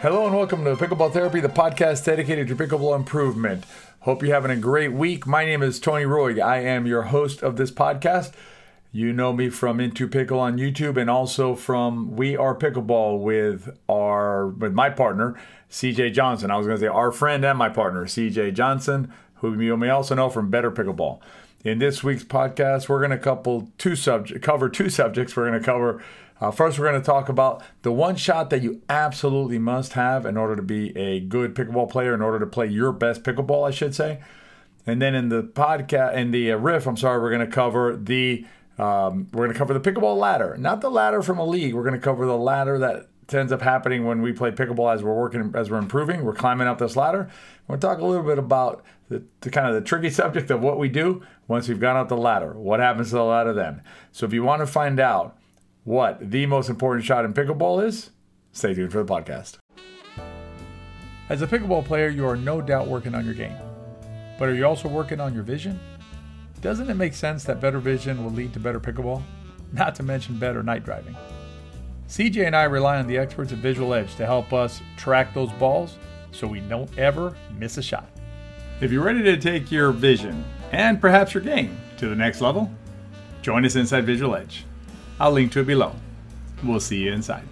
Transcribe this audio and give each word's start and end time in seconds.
Hello 0.00 0.26
and 0.26 0.36
welcome 0.36 0.62
to 0.62 0.76
Pickleball 0.76 1.12
Therapy, 1.12 1.40
the 1.40 1.48
podcast 1.48 2.04
dedicated 2.04 2.46
to 2.46 2.54
pickleball 2.54 2.94
improvement. 2.94 3.64
Hope 4.02 4.22
you're 4.22 4.32
having 4.32 4.52
a 4.52 4.56
great 4.56 4.92
week. 4.92 5.26
My 5.26 5.44
name 5.44 5.60
is 5.60 5.80
Tony 5.80 6.04
Roy. 6.04 6.40
I 6.40 6.58
am 6.58 6.86
your 6.86 7.02
host 7.02 7.42
of 7.42 7.56
this 7.56 7.72
podcast. 7.72 8.30
You 8.92 9.12
know 9.12 9.32
me 9.32 9.50
from 9.50 9.78
In2Pickle 9.78 10.38
on 10.38 10.56
YouTube 10.56 10.96
and 10.96 11.10
also 11.10 11.56
from 11.56 12.14
We 12.14 12.36
Are 12.36 12.54
Pickleball 12.54 13.18
with 13.18 13.76
our 13.88 14.46
with 14.46 14.72
my 14.72 14.88
partner 14.88 15.34
CJ 15.68 16.12
Johnson. 16.12 16.52
I 16.52 16.58
was 16.58 16.68
going 16.68 16.78
to 16.78 16.84
say 16.84 16.86
our 16.86 17.10
friend 17.10 17.44
and 17.44 17.58
my 17.58 17.68
partner 17.68 18.04
CJ 18.04 18.54
Johnson, 18.54 19.12
who 19.38 19.60
you 19.60 19.76
may 19.76 19.90
also 19.90 20.14
know 20.14 20.30
from 20.30 20.48
Better 20.48 20.70
Pickleball. 20.70 21.18
In 21.64 21.80
this 21.80 22.04
week's 22.04 22.22
podcast, 22.22 22.88
we're 22.88 23.00
going 23.00 23.10
to 23.10 23.18
couple 23.18 23.72
two 23.78 23.96
subject 23.96 24.44
cover 24.44 24.68
two 24.68 24.90
subjects. 24.90 25.34
We're 25.34 25.48
going 25.48 25.58
to 25.58 25.66
cover 25.66 26.00
uh, 26.40 26.50
first, 26.50 26.78
we're 26.78 26.88
going 26.88 27.00
to 27.00 27.06
talk 27.06 27.28
about 27.28 27.62
the 27.82 27.92
one 27.92 28.16
shot 28.16 28.50
that 28.50 28.62
you 28.62 28.80
absolutely 28.88 29.58
must 29.58 29.94
have 29.94 30.24
in 30.24 30.36
order 30.36 30.54
to 30.54 30.62
be 30.62 30.96
a 30.96 31.20
good 31.20 31.54
pickleball 31.54 31.90
player, 31.90 32.14
in 32.14 32.22
order 32.22 32.38
to 32.38 32.46
play 32.46 32.66
your 32.66 32.92
best 32.92 33.22
pickleball, 33.22 33.66
I 33.66 33.70
should 33.70 33.94
say. 33.94 34.20
And 34.86 35.02
then 35.02 35.14
in 35.14 35.28
the 35.28 35.42
podcast, 35.42 36.14
in 36.14 36.30
the 36.30 36.52
uh, 36.52 36.56
riff, 36.56 36.86
I'm 36.86 36.96
sorry, 36.96 37.20
we're 37.20 37.30
going 37.30 37.46
to 37.46 37.52
cover 37.52 37.96
the 37.96 38.46
um, 38.78 39.28
we're 39.32 39.44
going 39.44 39.52
to 39.52 39.58
cover 39.58 39.74
the 39.74 39.80
pickleball 39.80 40.16
ladder, 40.16 40.56
not 40.56 40.80
the 40.80 40.90
ladder 40.90 41.20
from 41.20 41.38
a 41.38 41.44
league. 41.44 41.74
We're 41.74 41.82
going 41.82 41.94
to 41.94 42.00
cover 42.00 42.24
the 42.26 42.36
ladder 42.36 42.78
that 42.78 43.08
ends 43.34 43.52
up 43.52 43.60
happening 43.60 44.04
when 44.04 44.22
we 44.22 44.32
play 44.32 44.52
pickleball 44.52 44.94
as 44.94 45.02
we're 45.02 45.14
working, 45.14 45.52
as 45.54 45.68
we're 45.68 45.78
improving. 45.78 46.24
We're 46.24 46.32
climbing 46.32 46.68
up 46.68 46.78
this 46.78 46.94
ladder. 46.94 47.28
We'll 47.66 47.78
talk 47.78 47.98
a 47.98 48.04
little 48.06 48.22
bit 48.24 48.38
about 48.38 48.84
the, 49.08 49.24
the, 49.40 49.50
kind 49.50 49.66
of 49.66 49.74
the 49.74 49.80
tricky 49.80 50.10
subject 50.10 50.50
of 50.50 50.60
what 50.60 50.78
we 50.78 50.88
do 50.88 51.22
once 51.48 51.68
we've 51.68 51.80
gone 51.80 51.96
up 51.96 52.08
the 52.08 52.16
ladder. 52.16 52.52
What 52.52 52.78
happens 52.78 53.08
to 53.10 53.16
the 53.16 53.24
ladder 53.24 53.52
then? 53.52 53.82
So 54.12 54.26
if 54.26 54.32
you 54.32 54.44
want 54.44 54.60
to 54.60 54.66
find 54.66 55.00
out 55.00 55.36
what 55.88 56.30
the 56.30 56.44
most 56.44 56.68
important 56.68 57.02
shot 57.02 57.24
in 57.24 57.32
pickleball 57.32 57.82
is, 57.82 58.10
stay 58.52 58.74
tuned 58.74 58.92
for 58.92 59.02
the 59.02 59.10
podcast. 59.10 59.56
As 61.30 61.40
a 61.40 61.46
pickleball 61.46 61.82
player, 61.82 62.08
you 62.08 62.26
are 62.26 62.36
no 62.36 62.60
doubt 62.60 62.88
working 62.88 63.14
on 63.14 63.24
your 63.24 63.32
game. 63.32 63.56
But 64.38 64.50
are 64.50 64.54
you 64.54 64.66
also 64.66 64.86
working 64.86 65.18
on 65.18 65.32
your 65.32 65.44
vision? 65.44 65.80
Doesn't 66.60 66.90
it 66.90 66.94
make 66.94 67.14
sense 67.14 67.42
that 67.44 67.62
better 67.62 67.78
vision 67.78 68.22
will 68.22 68.30
lead 68.30 68.52
to 68.52 68.60
better 68.60 68.78
pickleball? 68.78 69.22
Not 69.72 69.94
to 69.94 70.02
mention 70.02 70.38
better 70.38 70.62
night 70.62 70.84
driving. 70.84 71.16
CJ 72.06 72.46
and 72.46 72.54
I 72.54 72.64
rely 72.64 72.98
on 72.98 73.06
the 73.06 73.16
experts 73.16 73.52
at 73.52 73.58
Visual 73.58 73.94
Edge 73.94 74.14
to 74.16 74.26
help 74.26 74.52
us 74.52 74.82
track 74.98 75.32
those 75.32 75.52
balls 75.52 75.96
so 76.32 76.46
we 76.46 76.60
don't 76.60 76.98
ever 76.98 77.34
miss 77.56 77.78
a 77.78 77.82
shot. 77.82 78.10
If 78.82 78.92
you're 78.92 79.02
ready 79.02 79.22
to 79.22 79.38
take 79.38 79.72
your 79.72 79.92
vision 79.92 80.44
and 80.70 81.00
perhaps 81.00 81.32
your 81.32 81.42
game 81.42 81.80
to 81.96 82.08
the 82.10 82.14
next 82.14 82.42
level, 82.42 82.70
join 83.40 83.64
us 83.64 83.74
inside 83.74 84.04
Visual 84.04 84.36
Edge. 84.36 84.66
I'll 85.20 85.32
link 85.32 85.52
to 85.52 85.60
it 85.60 85.66
below. 85.66 85.94
We'll 86.62 86.80
see 86.80 86.98
you 86.98 87.12
inside. 87.12 87.44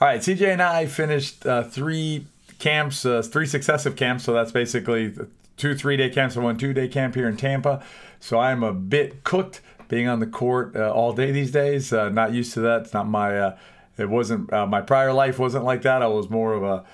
All 0.00 0.08
right, 0.08 0.20
CJ 0.20 0.52
and 0.52 0.62
I 0.62 0.86
finished 0.86 1.44
uh, 1.44 1.62
three 1.62 2.26
camps, 2.58 3.04
uh, 3.04 3.22
three 3.22 3.46
successive 3.46 3.96
camps. 3.96 4.24
So 4.24 4.32
that's 4.32 4.50
basically 4.50 5.14
two 5.56 5.74
three 5.74 5.96
day 5.96 6.08
camps 6.08 6.36
and 6.36 6.44
one 6.44 6.56
two 6.56 6.72
day 6.72 6.88
camp 6.88 7.14
here 7.14 7.28
in 7.28 7.36
Tampa. 7.36 7.84
So 8.18 8.38
I'm 8.38 8.62
a 8.62 8.72
bit 8.72 9.24
cooked 9.24 9.60
being 9.88 10.08
on 10.08 10.20
the 10.20 10.26
court 10.26 10.74
uh, 10.74 10.90
all 10.90 11.12
day 11.12 11.32
these 11.32 11.50
days. 11.50 11.92
Uh, 11.92 12.08
not 12.08 12.32
used 12.32 12.54
to 12.54 12.60
that. 12.60 12.82
It's 12.82 12.94
not 12.94 13.08
my. 13.08 13.38
Uh, 13.38 13.58
it 13.98 14.08
wasn't 14.08 14.50
uh, 14.52 14.66
my 14.66 14.80
prior 14.80 15.12
life 15.12 15.38
wasn't 15.38 15.64
like 15.64 15.82
that. 15.82 16.02
I 16.02 16.06
was 16.06 16.30
more 16.30 16.54
of 16.54 16.62
a 16.62 16.84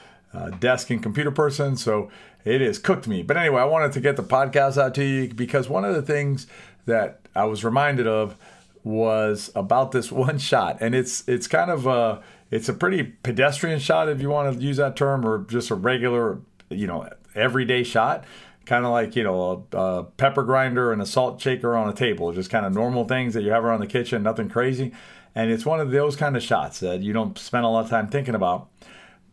desk 0.58 0.90
and 0.90 1.02
computer 1.02 1.30
person. 1.30 1.76
So 1.76 2.10
it 2.46 2.60
has 2.60 2.78
cooked 2.78 3.08
me. 3.08 3.22
But 3.22 3.36
anyway, 3.36 3.60
I 3.60 3.64
wanted 3.64 3.92
to 3.92 4.00
get 4.00 4.16
the 4.16 4.22
podcast 4.22 4.80
out 4.80 4.94
to 4.94 5.04
you 5.04 5.32
because 5.32 5.68
one 5.68 5.84
of 5.84 5.94
the 5.94 6.02
things 6.02 6.46
that 6.86 7.20
I 7.34 7.44
was 7.44 7.64
reminded 7.64 8.06
of 8.06 8.36
was 8.82 9.50
about 9.54 9.92
this 9.92 10.10
one 10.24 10.38
shot, 10.38 10.78
and 10.80 10.94
it's 10.94 11.26
it's 11.28 11.46
kind 11.46 11.70
of 11.70 11.86
a 11.86 12.22
it's 12.50 12.68
a 12.68 12.74
pretty 12.74 13.02
pedestrian 13.02 13.78
shot 13.78 14.08
if 14.08 14.20
you 14.20 14.30
want 14.30 14.56
to 14.56 14.62
use 14.62 14.78
that 14.78 14.96
term, 14.96 15.26
or 15.26 15.38
just 15.44 15.70
a 15.70 15.74
regular 15.74 16.38
you 16.70 16.86
know 16.86 17.08
everyday 17.34 17.82
shot, 17.82 18.24
kind 18.64 18.84
of 18.84 18.92
like 18.92 19.16
you 19.16 19.24
know 19.24 19.66
a, 19.72 19.76
a 19.76 20.04
pepper 20.04 20.42
grinder 20.42 20.92
and 20.92 21.02
a 21.02 21.06
salt 21.06 21.40
shaker 21.40 21.76
on 21.76 21.88
a 21.88 21.92
table, 21.92 22.32
just 22.32 22.50
kind 22.50 22.64
of 22.64 22.72
normal 22.72 23.04
things 23.04 23.34
that 23.34 23.42
you 23.42 23.50
have 23.50 23.64
around 23.64 23.80
the 23.80 23.86
kitchen, 23.86 24.22
nothing 24.22 24.48
crazy. 24.48 24.92
And 25.34 25.50
it's 25.50 25.66
one 25.66 25.80
of 25.80 25.90
those 25.90 26.16
kind 26.16 26.34
of 26.34 26.42
shots 26.42 26.80
that 26.80 27.02
you 27.02 27.12
don't 27.12 27.36
spend 27.38 27.66
a 27.66 27.68
lot 27.68 27.84
of 27.84 27.90
time 27.90 28.08
thinking 28.08 28.34
about. 28.34 28.68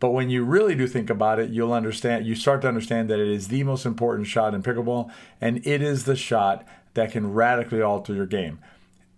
But 0.00 0.10
when 0.10 0.28
you 0.28 0.44
really 0.44 0.74
do 0.74 0.86
think 0.86 1.08
about 1.08 1.38
it, 1.38 1.48
you'll 1.48 1.72
understand, 1.72 2.26
you 2.26 2.34
start 2.34 2.60
to 2.60 2.68
understand 2.68 3.08
that 3.08 3.18
it 3.18 3.28
is 3.28 3.48
the 3.48 3.62
most 3.62 3.86
important 3.86 4.26
shot 4.26 4.52
in 4.52 4.62
pickleball, 4.62 5.10
and 5.40 5.66
it 5.66 5.80
is 5.80 6.04
the 6.04 6.14
shot 6.14 6.66
that 6.94 7.12
can 7.12 7.32
radically 7.32 7.82
alter 7.82 8.14
your 8.14 8.26
game. 8.26 8.58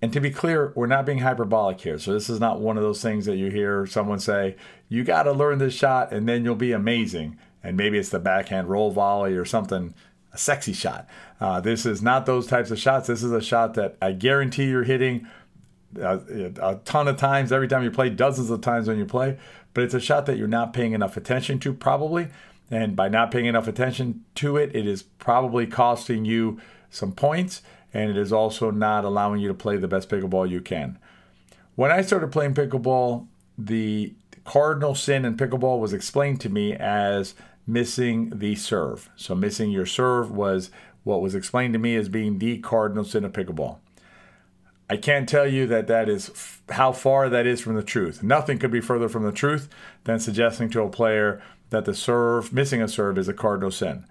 And 0.03 0.13
to 0.13 0.21
be 0.21 0.31
clear, 0.31 0.73
we're 0.75 0.87
not 0.87 1.07
being 1.07 1.19
hyperbolic 1.19 1.81
here. 1.81 1.99
So 1.99 2.13
this 2.13 2.29
is 2.29 2.39
not 2.39 2.61
one 2.61 2.77
of 2.77 2.83
those 2.83 3.03
things 3.03 3.25
that 3.27 3.37
you 3.37 3.51
hear 3.51 3.87
someone 3.87 4.21
say, 4.21 4.57
you 4.89 5.05
got 5.05 5.23
to 5.23 5.33
learn 5.33 5.59
this 5.59 5.75
shot 5.75 6.13
and 6.13 6.29
then 6.29 6.45
you'll 6.45 6.55
be 6.55 6.73
amazing. 6.73 7.39
And 7.63 7.77
maybe 7.77 7.99
it's 7.99 8.11
the 8.11 8.19
backhand 8.19 8.69
roll 8.69 8.91
volley 8.91 9.35
or 9.35 9.45
something, 9.45 9.95
a 10.33 10.39
sexy 10.39 10.75
shot. 10.75 11.09
Uh, 11.41 11.61
this 11.61 11.87
is 11.87 12.03
not 12.03 12.27
those 12.27 12.47
types 12.47 12.71
of 12.71 12.79
shots. 12.79 13.07
This 13.07 13.23
is 13.23 13.33
a 13.33 13.41
shot 13.41 13.75
that 13.75 13.97
I 14.01 14.13
guarantee 14.13 14.69
you're 14.69 14.85
hitting 14.85 15.27
a, 15.99 16.21
a 16.61 16.81
ton 16.85 17.09
of 17.09 17.17
times 17.17 17.51
every 17.51 17.69
time 17.69 17.83
you 17.83 17.91
play, 17.91 18.11
dozens 18.11 18.51
of 18.51 18.61
times 18.61 18.89
when 18.89 18.99
you 18.99 19.07
play. 19.07 19.39
But 19.73 19.85
it's 19.85 19.95
a 19.95 20.01
shot 20.01 20.27
that 20.27 20.37
you're 20.37 20.47
not 20.47 20.73
paying 20.73 20.93
enough 20.93 21.17
attention 21.17 21.59
to, 21.61 21.73
probably. 21.73 22.29
And 22.71 22.97
by 22.97 23.09
not 23.09 23.31
paying 23.31 23.47
enough 23.47 23.69
attention 23.69 24.25
to 24.37 24.57
it, 24.57 24.75
it 24.75 24.87
is 24.87 25.03
probably 25.03 25.67
costing 25.67 26.25
you 26.25 26.61
some 26.97 27.13
points, 27.13 27.63
and 27.93 28.11
it 28.11 28.17
is 28.17 28.33
also 28.33 28.71
not 28.71 29.05
allowing 29.05 29.41
you 29.41 29.49
to 29.49 29.55
play 29.55 29.77
the 29.77 29.89
best 29.89 30.09
pickleball 30.09 30.49
you 30.49 30.61
can. 30.61 30.99
When 31.75 31.91
I 31.91 32.03
started 32.03 32.33
playing 32.33 32.55
pickleball, 32.55 33.27
the 33.59 34.15
cardinal 34.45 34.95
sin 34.95 35.25
in 35.25 35.37
pickleball 35.37 35.79
was 35.79 35.93
explained 35.93 36.41
to 36.41 36.49
me 36.49 36.75
as 36.75 37.35
missing 37.67 38.33
the 38.35 38.55
serve. 38.55 39.11
So, 39.17 39.35
missing 39.35 39.71
your 39.71 39.87
serve 39.87 40.31
was 40.31 40.71
what 41.05 41.21
was 41.21 41.35
explained 41.35 41.73
to 41.75 41.79
me 41.79 41.97
as 41.97 42.09
being 42.09 42.39
the 42.39 42.59
cardinal 42.59 43.05
sin 43.05 43.25
of 43.25 43.33
pickleball. 43.33 43.79
I 44.89 44.97
can't 44.97 45.29
tell 45.29 45.47
you 45.47 45.67
that 45.67 45.89
that 45.89 46.09
is 46.09 46.31
f- 46.31 46.63
how 46.71 46.93
far 46.93 47.29
that 47.29 47.47
is 47.47 47.61
from 47.61 47.75
the 47.75 47.83
truth. 47.83 48.23
Nothing 48.23 48.59
could 48.59 48.71
be 48.71 48.81
further 48.81 49.09
from 49.09 49.25
the 49.25 49.33
truth 49.33 49.69
than 50.05 50.21
suggesting 50.21 50.71
to 50.71 50.83
a 50.83 50.89
player 50.89 51.43
that 51.71 51.85
the 51.85 51.95
serve, 51.95 52.53
missing 52.53 52.81
a 52.81 52.89
serve, 52.89 53.19
is 53.19 53.29
a 53.29 53.35
cardinal 53.35 53.73
sin. 53.73 54.05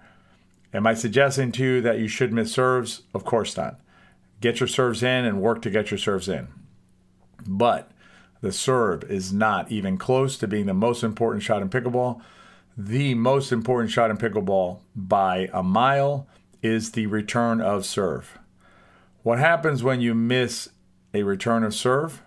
Am 0.76 0.86
I 0.86 0.92
suggesting 0.92 1.52
to 1.52 1.64
you 1.64 1.80
that 1.80 1.98
you 1.98 2.06
should 2.06 2.34
miss 2.34 2.52
serves? 2.52 3.00
Of 3.14 3.24
course 3.24 3.56
not. 3.56 3.80
Get 4.42 4.60
your 4.60 4.66
serves 4.66 5.02
in 5.02 5.24
and 5.24 5.40
work 5.40 5.62
to 5.62 5.70
get 5.70 5.90
your 5.90 5.96
serves 5.96 6.28
in. 6.28 6.48
But 7.46 7.90
the 8.42 8.52
serve 8.52 9.02
is 9.04 9.32
not 9.32 9.72
even 9.72 9.96
close 9.96 10.36
to 10.36 10.46
being 10.46 10.66
the 10.66 10.74
most 10.74 11.02
important 11.02 11.42
shot 11.42 11.62
in 11.62 11.70
pickleball. 11.70 12.20
The 12.76 13.14
most 13.14 13.52
important 13.52 13.90
shot 13.90 14.10
in 14.10 14.18
pickleball 14.18 14.80
by 14.94 15.48
a 15.50 15.62
mile 15.62 16.28
is 16.62 16.90
the 16.90 17.06
return 17.06 17.62
of 17.62 17.86
serve. 17.86 18.38
What 19.22 19.38
happens 19.38 19.82
when 19.82 20.02
you 20.02 20.14
miss 20.14 20.68
a 21.14 21.22
return 21.22 21.64
of 21.64 21.74
serve 21.74 22.20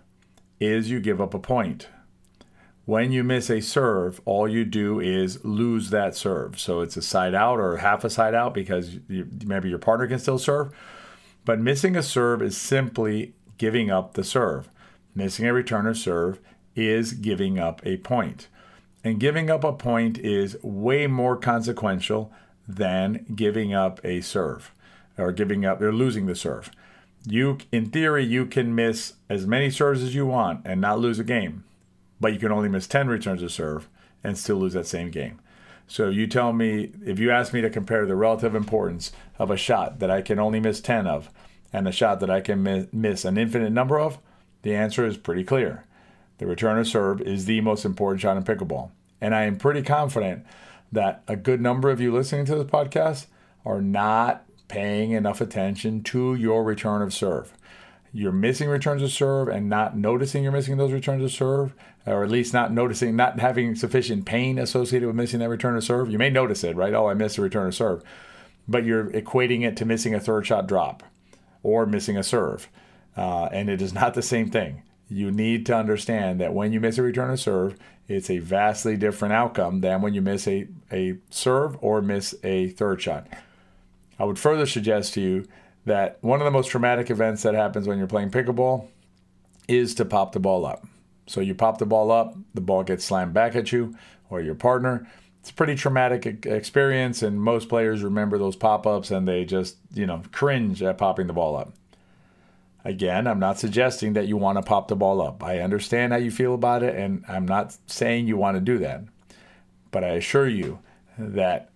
is 0.58 0.90
you 0.90 0.98
give 0.98 1.20
up 1.20 1.34
a 1.34 1.38
point. 1.38 1.86
When 2.90 3.12
you 3.12 3.22
miss 3.22 3.50
a 3.50 3.60
serve, 3.60 4.20
all 4.24 4.48
you 4.48 4.64
do 4.64 4.98
is 4.98 5.44
lose 5.44 5.90
that 5.90 6.16
serve. 6.16 6.58
So 6.58 6.80
it's 6.80 6.96
a 6.96 7.02
side 7.02 7.36
out 7.36 7.60
or 7.60 7.76
half 7.76 8.02
a 8.02 8.10
side 8.10 8.34
out 8.34 8.52
because 8.52 8.98
you, 9.06 9.28
maybe 9.46 9.68
your 9.68 9.78
partner 9.78 10.08
can 10.08 10.18
still 10.18 10.40
serve. 10.40 10.74
But 11.44 11.60
missing 11.60 11.94
a 11.94 12.02
serve 12.02 12.42
is 12.42 12.56
simply 12.56 13.32
giving 13.58 13.92
up 13.92 14.14
the 14.14 14.24
serve. 14.24 14.68
Missing 15.14 15.46
a 15.46 15.52
return 15.52 15.86
of 15.86 15.98
serve 15.98 16.40
is 16.74 17.12
giving 17.12 17.60
up 17.60 17.80
a 17.86 17.98
point. 17.98 18.48
And 19.04 19.20
giving 19.20 19.50
up 19.50 19.62
a 19.62 19.72
point 19.72 20.18
is 20.18 20.60
way 20.60 21.06
more 21.06 21.36
consequential 21.36 22.32
than 22.66 23.24
giving 23.36 23.72
up 23.72 24.00
a 24.02 24.20
serve 24.20 24.74
or 25.16 25.30
giving 25.30 25.64
up 25.64 25.80
or 25.80 25.92
losing 25.92 26.26
the 26.26 26.34
serve. 26.34 26.72
You 27.24 27.58
in 27.70 27.90
theory 27.90 28.24
you 28.24 28.46
can 28.46 28.74
miss 28.74 29.12
as 29.28 29.46
many 29.46 29.70
serves 29.70 30.02
as 30.02 30.12
you 30.12 30.26
want 30.26 30.62
and 30.64 30.80
not 30.80 30.98
lose 30.98 31.20
a 31.20 31.24
game 31.24 31.62
but 32.20 32.32
you 32.32 32.38
can 32.38 32.52
only 32.52 32.68
miss 32.68 32.86
10 32.86 33.08
returns 33.08 33.42
of 33.42 33.52
serve 33.52 33.88
and 34.22 34.36
still 34.36 34.56
lose 34.56 34.74
that 34.74 34.86
same 34.86 35.10
game. 35.10 35.40
So 35.86 36.08
you 36.08 36.26
tell 36.26 36.52
me, 36.52 36.92
if 37.04 37.18
you 37.18 37.30
ask 37.30 37.52
me 37.52 37.60
to 37.62 37.70
compare 37.70 38.06
the 38.06 38.14
relative 38.14 38.54
importance 38.54 39.10
of 39.38 39.50
a 39.50 39.56
shot 39.56 39.98
that 39.98 40.10
I 40.10 40.22
can 40.22 40.38
only 40.38 40.60
miss 40.60 40.80
10 40.80 41.06
of 41.06 41.30
and 41.72 41.88
a 41.88 41.92
shot 41.92 42.20
that 42.20 42.30
I 42.30 42.40
can 42.40 42.88
miss 42.92 43.24
an 43.24 43.38
infinite 43.38 43.70
number 43.70 43.98
of, 43.98 44.18
the 44.62 44.74
answer 44.74 45.04
is 45.06 45.16
pretty 45.16 45.42
clear. 45.42 45.84
The 46.38 46.46
return 46.46 46.78
of 46.78 46.86
serve 46.86 47.20
is 47.20 47.46
the 47.46 47.60
most 47.60 47.84
important 47.84 48.20
shot 48.20 48.36
in 48.36 48.44
pickleball. 48.44 48.90
And 49.20 49.34
I 49.34 49.42
am 49.42 49.56
pretty 49.56 49.82
confident 49.82 50.44
that 50.92 51.22
a 51.26 51.36
good 51.36 51.60
number 51.60 51.90
of 51.90 52.00
you 52.00 52.12
listening 52.12 52.44
to 52.46 52.54
this 52.54 52.70
podcast 52.70 53.26
are 53.64 53.82
not 53.82 54.44
paying 54.68 55.10
enough 55.10 55.40
attention 55.40 56.02
to 56.04 56.34
your 56.34 56.62
return 56.62 57.02
of 57.02 57.12
serve 57.12 57.52
you're 58.12 58.32
missing 58.32 58.68
returns 58.68 59.02
of 59.02 59.12
serve 59.12 59.48
and 59.48 59.68
not 59.68 59.96
noticing 59.96 60.42
you're 60.42 60.52
missing 60.52 60.76
those 60.76 60.92
returns 60.92 61.22
of 61.22 61.30
serve, 61.30 61.74
or 62.06 62.24
at 62.24 62.30
least 62.30 62.52
not 62.52 62.72
noticing, 62.72 63.14
not 63.14 63.38
having 63.38 63.74
sufficient 63.74 64.24
pain 64.24 64.58
associated 64.58 65.06
with 65.06 65.16
missing 65.16 65.40
that 65.40 65.48
return 65.48 65.76
of 65.76 65.84
serve. 65.84 66.10
You 66.10 66.18
may 66.18 66.30
notice 66.30 66.64
it, 66.64 66.74
right? 66.74 66.94
Oh, 66.94 67.08
I 67.08 67.14
missed 67.14 67.38
a 67.38 67.42
return 67.42 67.68
of 67.68 67.74
serve. 67.74 68.02
But 68.66 68.84
you're 68.84 69.10
equating 69.10 69.66
it 69.66 69.76
to 69.78 69.84
missing 69.84 70.14
a 70.14 70.20
third 70.20 70.46
shot 70.46 70.66
drop 70.66 71.02
or 71.62 71.86
missing 71.86 72.16
a 72.16 72.22
serve. 72.22 72.68
Uh, 73.16 73.44
and 73.52 73.68
it 73.68 73.82
is 73.82 73.92
not 73.92 74.14
the 74.14 74.22
same 74.22 74.50
thing. 74.50 74.82
you 75.10 75.30
need 75.30 75.66
to 75.66 75.76
understand 75.76 76.40
that 76.40 76.54
when 76.54 76.72
you 76.72 76.80
miss 76.80 76.96
a 76.96 77.02
return 77.02 77.30
of 77.30 77.40
serve, 77.40 77.76
it's 78.08 78.30
a 78.30 78.38
vastly 78.38 78.96
different 78.96 79.34
outcome 79.34 79.80
than 79.80 80.00
when 80.00 80.14
you 80.14 80.22
miss 80.22 80.46
a, 80.46 80.68
a 80.92 81.18
serve 81.30 81.76
or 81.80 82.00
miss 82.00 82.34
a 82.44 82.68
third 82.70 83.02
shot. 83.02 83.26
I 84.18 84.24
would 84.24 84.38
further 84.38 84.66
suggest 84.66 85.14
to 85.14 85.20
you 85.20 85.48
that 85.84 86.18
one 86.20 86.40
of 86.40 86.44
the 86.44 86.50
most 86.50 86.68
traumatic 86.68 87.10
events 87.10 87.42
that 87.42 87.54
happens 87.54 87.88
when 87.88 87.98
you're 87.98 88.06
playing 88.06 88.30
pickleball 88.30 88.86
is 89.68 89.94
to 89.94 90.04
pop 90.04 90.32
the 90.32 90.40
ball 90.40 90.66
up. 90.66 90.86
So 91.26 91.40
you 91.40 91.54
pop 91.54 91.78
the 91.78 91.86
ball 91.86 92.10
up, 92.10 92.36
the 92.54 92.60
ball 92.60 92.82
gets 92.82 93.04
slammed 93.04 93.32
back 93.32 93.54
at 93.54 93.72
you 93.72 93.96
or 94.28 94.40
your 94.40 94.54
partner. 94.54 95.06
It's 95.40 95.50
a 95.50 95.54
pretty 95.54 95.74
traumatic 95.74 96.26
experience, 96.44 97.22
and 97.22 97.40
most 97.40 97.68
players 97.68 98.02
remember 98.02 98.36
those 98.36 98.56
pop 98.56 98.86
ups 98.86 99.10
and 99.10 99.26
they 99.26 99.44
just, 99.44 99.76
you 99.94 100.06
know, 100.06 100.22
cringe 100.32 100.82
at 100.82 100.98
popping 100.98 101.28
the 101.28 101.32
ball 101.32 101.56
up. 101.56 101.72
Again, 102.84 103.26
I'm 103.26 103.38
not 103.38 103.58
suggesting 103.58 104.14
that 104.14 104.26
you 104.26 104.36
want 104.36 104.58
to 104.58 104.62
pop 104.62 104.88
the 104.88 104.96
ball 104.96 105.22
up. 105.22 105.42
I 105.42 105.60
understand 105.60 106.12
how 106.12 106.18
you 106.18 106.30
feel 106.30 106.54
about 106.54 106.82
it, 106.82 106.94
and 106.94 107.24
I'm 107.28 107.46
not 107.46 107.76
saying 107.86 108.26
you 108.26 108.36
want 108.36 108.56
to 108.56 108.60
do 108.60 108.78
that. 108.78 109.04
But 109.90 110.04
I 110.04 110.08
assure 110.08 110.48
you 110.48 110.78
that 111.18 111.69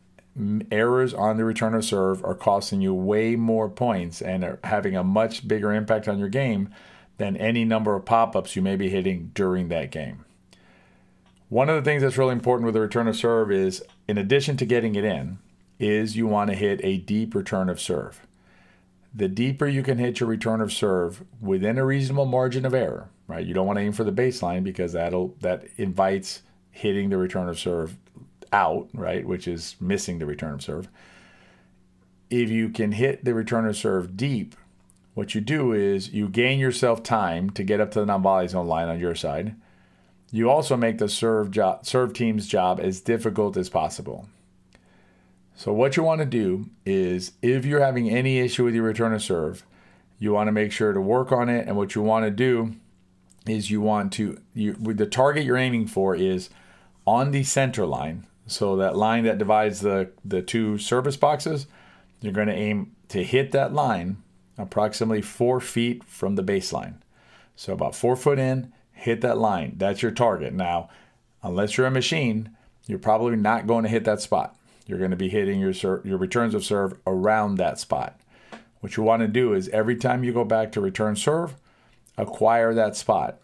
errors 0.71 1.15
on 1.15 1.37
the 1.37 1.45
return 1.45 1.75
of 1.75 1.85
serve 1.85 2.25
are 2.25 2.35
costing 2.35 2.81
you 2.81 2.93
way 2.93 3.37
more 3.37 3.69
points 3.69 4.21
and 4.21 4.45
are 4.45 4.59
having 4.65 4.97
a 4.97 5.05
much 5.05 5.47
bigger 5.47 5.73
impact 5.73 6.09
on 6.09 6.19
your 6.19 6.29
game 6.29 6.69
than 7.19 7.37
any 7.37 7.65
number 7.65 7.95
of 7.95 8.05
pop 8.05 8.35
ups 8.35 8.57
you 8.57 8.63
may 8.63 8.77
be 8.77 8.91
hitting 8.91 9.31
during 9.35 9.69
that 9.69 9.91
game. 9.91 10.25
One 11.49 11.69
of 11.69 11.77
the 11.77 11.83
things 11.83 12.03
that's 12.03 12.19
really 12.19 12.33
important 12.33 12.67
with 12.67 12.75
the 12.75 12.81
return 12.81 13.07
of 13.07 13.17
serve 13.17 13.53
is, 13.53 13.85
in 14.09 14.19
addition 14.19 14.57
to 14.57 14.67
getting 14.67 14.97
it 14.97 15.05
in, 15.05 15.39
is 15.79 16.17
you 16.17 16.27
want 16.27 16.51
to 16.51 16.57
hit 16.57 16.81
a 16.83 16.99
deep 16.99 17.35
return 17.35 17.69
of 17.69 17.81
serve 17.81 18.21
the 19.15 19.29
deeper 19.29 19.67
you 19.67 19.83
can 19.83 19.99
hit 19.99 20.19
your 20.19 20.29
return 20.29 20.61
of 20.61 20.73
serve 20.73 21.25
within 21.41 21.79
a 21.79 21.85
reasonable 21.85 22.27
margin 22.27 22.67
of 22.67 22.75
error, 22.75 23.09
right? 23.29 23.47
You 23.47 23.55
don't 23.55 23.67
want 23.67 23.79
to 23.79 23.85
aim 23.85 23.93
for 23.93 24.05
the 24.05 24.13
baseline 24.13 24.65
because 24.65 24.93
that'll 24.93 25.37
that 25.41 25.65
invites 25.77 26.43
hitting 26.73 27.11
the 27.11 27.17
return 27.17 27.49
of 27.49 27.59
serve 27.59 27.97
out, 28.55 28.89
right, 28.95 29.27
which 29.27 29.49
is 29.49 29.75
missing 29.81 30.19
the 30.19 30.27
return 30.27 30.55
of 30.55 30.63
serve. 30.63 30.89
If 32.31 32.49
you 32.51 32.69
can 32.69 32.93
hit 32.93 33.25
the 33.25 33.35
return 33.35 33.67
of 33.67 33.77
serve 33.77 34.17
deep, 34.17 34.55
what 35.15 35.35
you 35.35 35.41
do 35.41 35.73
is 35.73 36.11
you 36.11 36.29
gain 36.29 36.59
yourself 36.59 37.03
time 37.03 37.51
to 37.51 37.65
get 37.65 37.81
up 37.81 37.91
to 37.93 38.01
the 38.01 38.07
non-volley 38.07 38.49
zone 38.49 38.67
line 38.67 38.89
on 38.89 38.99
your 38.99 39.15
side. 39.15 39.55
You 40.31 40.51
also 40.51 40.77
make 40.77 40.99
the 40.99 41.09
serve 41.09 41.51
job, 41.51 41.85
serve 41.85 42.13
team's 42.13 42.47
job 42.47 42.81
as 42.81 43.01
difficult 43.01 43.57
as 43.57 43.69
possible. 43.69 44.29
So 45.55 45.73
what 45.73 45.97
you 45.97 46.03
want 46.03 46.21
to 46.21 46.27
do 46.27 46.71
is 46.85 47.33
if 47.43 47.65
you're 47.65 47.81
having 47.81 48.11
any 48.11 48.39
issue 48.39 48.65
with 48.65 48.75
your 48.75 48.85
return 48.85 49.13
of 49.13 49.23
serve, 49.23 49.65
you 50.19 50.33
want 50.33 50.49
to 50.49 50.53
make 50.53 50.73
sure 50.73 50.93
to 50.93 51.01
work 51.01 51.31
on 51.31 51.49
it. 51.49 51.69
And 51.69 51.77
what 51.77 51.95
you 51.95 52.03
want 52.03 52.25
to 52.25 52.31
do 52.31 52.75
is 53.47 53.71
you 53.71 53.81
want 53.81 54.13
to 54.15 54.39
you 54.55 54.73
the 54.73 55.07
target 55.07 55.45
you're 55.45 55.57
aiming 55.57 55.87
for 55.87 56.17
is 56.17 56.51
on 57.07 57.31
the 57.31 57.45
center 57.45 57.87
line. 57.87 58.27
So 58.47 58.77
that 58.77 58.97
line 58.97 59.25
that 59.25 59.39
divides 59.39 59.81
the 59.81 60.11
the 60.25 60.43
two 60.43 60.79
service 60.79 61.17
boxes, 61.17 61.67
you're 62.21 62.33
going 62.33 62.49
to 62.49 62.55
aim 62.55 62.95
to 63.09 63.23
hit 63.23 63.53
that 63.53 63.73
line 63.73 64.23
approximately 64.59 65.23
four 65.23 65.61
feet 65.61 66.05
from 66.05 66.37
the 66.37 66.43
baseline. 66.43 66.95
So 67.57 67.73
about 67.73 67.95
four 67.95 68.17
foot 68.17 68.39
in, 68.39 68.73
hit 68.93 69.21
that 69.23 69.39
line. 69.39 69.75
That's 69.77 70.03
your 70.03 70.11
target. 70.11 70.53
Now, 70.53 70.89
unless 71.43 71.77
you're 71.77 71.87
a 71.87 71.91
machine, 71.91 72.57
you're 72.87 72.99
probably 72.99 73.37
not 73.37 73.67
going 73.67 73.85
to 73.85 73.91
hit 73.91 74.05
that 74.05 74.21
spot. 74.21 74.57
You're 74.87 74.99
going 74.99 75.11
to 75.11 75.17
be 75.17 75.29
hitting 75.29 75.61
your 75.61 75.73
your 76.05 76.19
returns 76.19 76.55
of 76.55 76.65
serve 76.65 76.99
around 77.07 77.57
that 77.57 77.79
spot. 77.79 78.21
What 78.81 78.97
you 78.97 79.03
want 79.03 79.23
to 79.23 79.29
do 79.29 79.55
is 79.55 79.69
every 79.71 79.97
time 79.97 80.25
you 80.25 80.33
go 80.33 80.45
back 80.45 80.71
to 80.73 80.81
return 80.81 81.17
serve, 81.17 81.55
acquire 82.19 82.75
that 82.75 82.97
spot. 82.97 83.41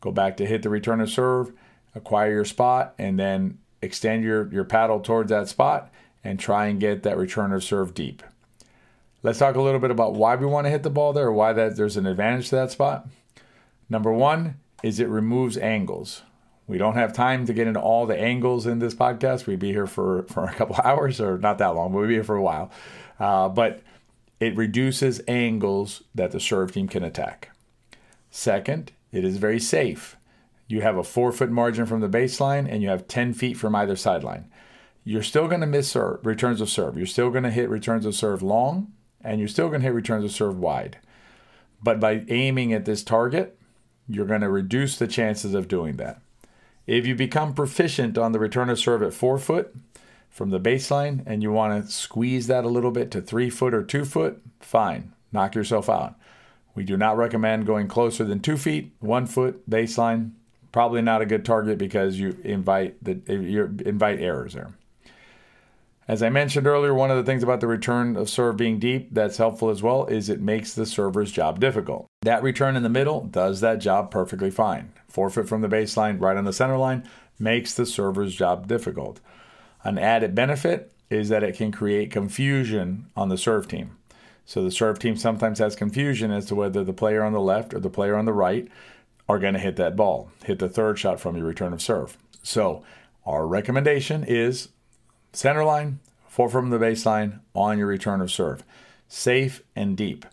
Go 0.00 0.12
back 0.12 0.36
to 0.36 0.46
hit 0.46 0.62
the 0.62 0.70
return 0.70 1.00
of 1.00 1.10
serve, 1.10 1.52
acquire 1.94 2.30
your 2.30 2.44
spot, 2.44 2.94
and 2.98 3.18
then 3.18 3.58
extend 3.86 4.24
your, 4.24 4.52
your 4.52 4.64
paddle 4.64 5.00
towards 5.00 5.30
that 5.30 5.48
spot 5.48 5.90
and 6.22 6.38
try 6.38 6.66
and 6.66 6.80
get 6.80 7.02
that 7.04 7.16
return 7.16 7.52
of 7.52 7.64
serve 7.64 7.94
deep. 7.94 8.22
Let's 9.22 9.38
talk 9.38 9.56
a 9.56 9.62
little 9.62 9.80
bit 9.80 9.90
about 9.90 10.14
why 10.14 10.36
we 10.36 10.46
want 10.46 10.66
to 10.66 10.70
hit 10.70 10.82
the 10.82 10.90
ball 10.90 11.12
there 11.12 11.28
or 11.28 11.32
why 11.32 11.52
that 11.52 11.76
there's 11.76 11.96
an 11.96 12.06
advantage 12.06 12.50
to 12.50 12.56
that 12.56 12.70
spot. 12.70 13.08
Number 13.88 14.12
one 14.12 14.56
is 14.82 15.00
it 15.00 15.08
removes 15.08 15.56
angles. 15.56 16.22
We 16.66 16.78
don't 16.78 16.94
have 16.94 17.12
time 17.12 17.46
to 17.46 17.52
get 17.52 17.66
into 17.66 17.80
all 17.80 18.06
the 18.06 18.18
angles 18.18 18.66
in 18.66 18.80
this 18.80 18.94
podcast. 18.94 19.46
We'd 19.46 19.60
be 19.60 19.72
here 19.72 19.86
for, 19.86 20.24
for 20.24 20.44
a 20.44 20.54
couple 20.54 20.76
hours, 20.84 21.20
or 21.20 21.38
not 21.38 21.58
that 21.58 21.74
long, 21.74 21.92
but 21.92 22.00
we'd 22.00 22.08
be 22.08 22.14
here 22.14 22.24
for 22.24 22.36
a 22.36 22.42
while. 22.42 22.70
Uh, 23.18 23.48
but 23.48 23.82
it 24.40 24.56
reduces 24.56 25.20
angles 25.28 26.02
that 26.14 26.32
the 26.32 26.40
serve 26.40 26.72
team 26.72 26.88
can 26.88 27.04
attack. 27.04 27.50
Second, 28.30 28.92
it 29.12 29.24
is 29.24 29.38
very 29.38 29.60
safe. 29.60 30.15
You 30.68 30.80
have 30.80 30.96
a 30.96 31.04
four 31.04 31.32
foot 31.32 31.50
margin 31.50 31.86
from 31.86 32.00
the 32.00 32.08
baseline 32.08 32.70
and 32.70 32.82
you 32.82 32.88
have 32.88 33.08
10 33.08 33.34
feet 33.34 33.56
from 33.56 33.74
either 33.74 33.96
sideline. 33.96 34.50
You're 35.04 35.22
still 35.22 35.46
going 35.46 35.60
to 35.60 35.66
miss 35.66 35.88
serve, 35.88 36.24
returns 36.26 36.60
of 36.60 36.68
serve. 36.68 36.96
You're 36.96 37.06
still 37.06 37.30
going 37.30 37.44
to 37.44 37.50
hit 37.50 37.68
returns 37.68 38.04
of 38.04 38.14
serve 38.14 38.42
long 38.42 38.92
and 39.22 39.38
you're 39.38 39.48
still 39.48 39.68
going 39.68 39.80
to 39.80 39.86
hit 39.86 39.94
returns 39.94 40.24
of 40.24 40.32
serve 40.32 40.58
wide. 40.58 40.98
But 41.82 42.00
by 42.00 42.24
aiming 42.28 42.72
at 42.72 42.84
this 42.84 43.04
target, 43.04 43.58
you're 44.08 44.26
going 44.26 44.40
to 44.40 44.48
reduce 44.48 44.98
the 44.98 45.06
chances 45.06 45.54
of 45.54 45.68
doing 45.68 45.96
that. 45.96 46.20
If 46.86 47.06
you 47.06 47.14
become 47.14 47.54
proficient 47.54 48.16
on 48.16 48.32
the 48.32 48.38
return 48.38 48.70
of 48.70 48.78
serve 48.78 49.02
at 49.02 49.14
four 49.14 49.38
foot 49.38 49.74
from 50.30 50.50
the 50.50 50.60
baseline 50.60 51.22
and 51.26 51.42
you 51.42 51.50
want 51.50 51.84
to 51.84 51.92
squeeze 51.92 52.46
that 52.46 52.64
a 52.64 52.68
little 52.68 52.92
bit 52.92 53.10
to 53.12 53.20
three 53.20 53.50
foot 53.50 53.74
or 53.74 53.82
two 53.82 54.04
foot, 54.04 54.40
fine, 54.60 55.12
knock 55.32 55.54
yourself 55.54 55.88
out. 55.88 56.14
We 56.74 56.84
do 56.84 56.96
not 56.96 57.16
recommend 57.16 57.66
going 57.66 57.88
closer 57.88 58.24
than 58.24 58.40
two 58.40 58.56
feet, 58.56 58.92
one 59.00 59.26
foot 59.26 59.68
baseline. 59.68 60.32
Probably 60.72 61.02
not 61.02 61.22
a 61.22 61.26
good 61.26 61.44
target 61.44 61.78
because 61.78 62.18
you 62.18 62.36
invite 62.44 63.02
the 63.02 63.20
you 63.26 63.76
invite 63.84 64.20
errors 64.20 64.54
there. 64.54 64.72
As 66.08 66.22
I 66.22 66.28
mentioned 66.28 66.68
earlier, 66.68 66.94
one 66.94 67.10
of 67.10 67.16
the 67.16 67.24
things 67.24 67.42
about 67.42 67.60
the 67.60 67.66
return 67.66 68.16
of 68.16 68.30
serve 68.30 68.56
being 68.56 68.78
deep 68.78 69.08
that's 69.10 69.38
helpful 69.38 69.70
as 69.70 69.82
well 69.82 70.06
is 70.06 70.28
it 70.28 70.40
makes 70.40 70.72
the 70.72 70.86
server's 70.86 71.32
job 71.32 71.58
difficult. 71.58 72.06
That 72.22 72.44
return 72.44 72.76
in 72.76 72.84
the 72.84 72.88
middle 72.88 73.24
does 73.24 73.60
that 73.60 73.80
job 73.80 74.12
perfectly 74.12 74.50
fine. 74.50 74.92
Four 75.08 75.30
foot 75.30 75.48
from 75.48 75.62
the 75.62 75.68
baseline, 75.68 76.20
right 76.20 76.36
on 76.36 76.44
the 76.44 76.52
center 76.52 76.76
line, 76.76 77.08
makes 77.40 77.74
the 77.74 77.86
server's 77.86 78.36
job 78.36 78.68
difficult. 78.68 79.18
An 79.82 79.98
added 79.98 80.34
benefit 80.34 80.92
is 81.10 81.28
that 81.28 81.42
it 81.42 81.56
can 81.56 81.72
create 81.72 82.12
confusion 82.12 83.06
on 83.16 83.28
the 83.28 83.38
serve 83.38 83.66
team. 83.66 83.96
So 84.44 84.62
the 84.62 84.70
serve 84.70 85.00
team 85.00 85.16
sometimes 85.16 85.58
has 85.58 85.74
confusion 85.74 86.30
as 86.30 86.46
to 86.46 86.54
whether 86.54 86.84
the 86.84 86.92
player 86.92 87.24
on 87.24 87.32
the 87.32 87.40
left 87.40 87.74
or 87.74 87.80
the 87.80 87.90
player 87.90 88.14
on 88.14 88.26
the 88.26 88.32
right 88.32 88.68
are 89.28 89.38
going 89.38 89.54
to 89.54 89.60
hit 89.60 89.76
that 89.76 89.96
ball, 89.96 90.30
hit 90.44 90.58
the 90.58 90.68
third 90.68 90.98
shot 90.98 91.20
from 91.20 91.36
your 91.36 91.46
return 91.46 91.72
of 91.72 91.82
serve. 91.82 92.16
So 92.42 92.84
our 93.24 93.46
recommendation 93.46 94.24
is 94.24 94.68
Center 95.36 95.64
line, 95.64 95.98
four 96.28 96.48
from 96.48 96.70
the 96.70 96.78
baseline 96.78 97.40
on 97.54 97.76
your 97.76 97.88
return 97.88 98.22
of 98.22 98.30
serve. 98.30 98.64
Safe 99.06 99.62
and 99.76 99.94
deep. 99.94 100.24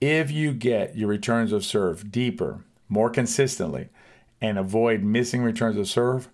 If 0.00 0.30
you 0.30 0.52
get 0.52 0.96
your 0.96 1.08
returns 1.08 1.50
of 1.50 1.64
serve 1.64 2.12
deeper, 2.12 2.64
more 2.88 3.10
consistently, 3.10 3.88
and 4.40 4.56
avoid 4.56 5.02
missing 5.02 5.42
returns 5.42 5.76
of 5.76 5.88
serve, 5.88 6.28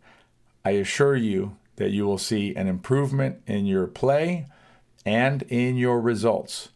I 0.67 0.73
assure 0.73 1.17
you 1.17 1.57
that 1.77 1.93
you 1.93 2.05
will 2.05 2.19
see 2.19 2.55
an 2.55 2.69
improvement 2.69 3.41
in 3.47 3.65
your 3.65 3.87
play 3.87 4.49
and 5.07 5.43
in 5.45 5.77
your 5.77 5.99
results. 5.99 6.69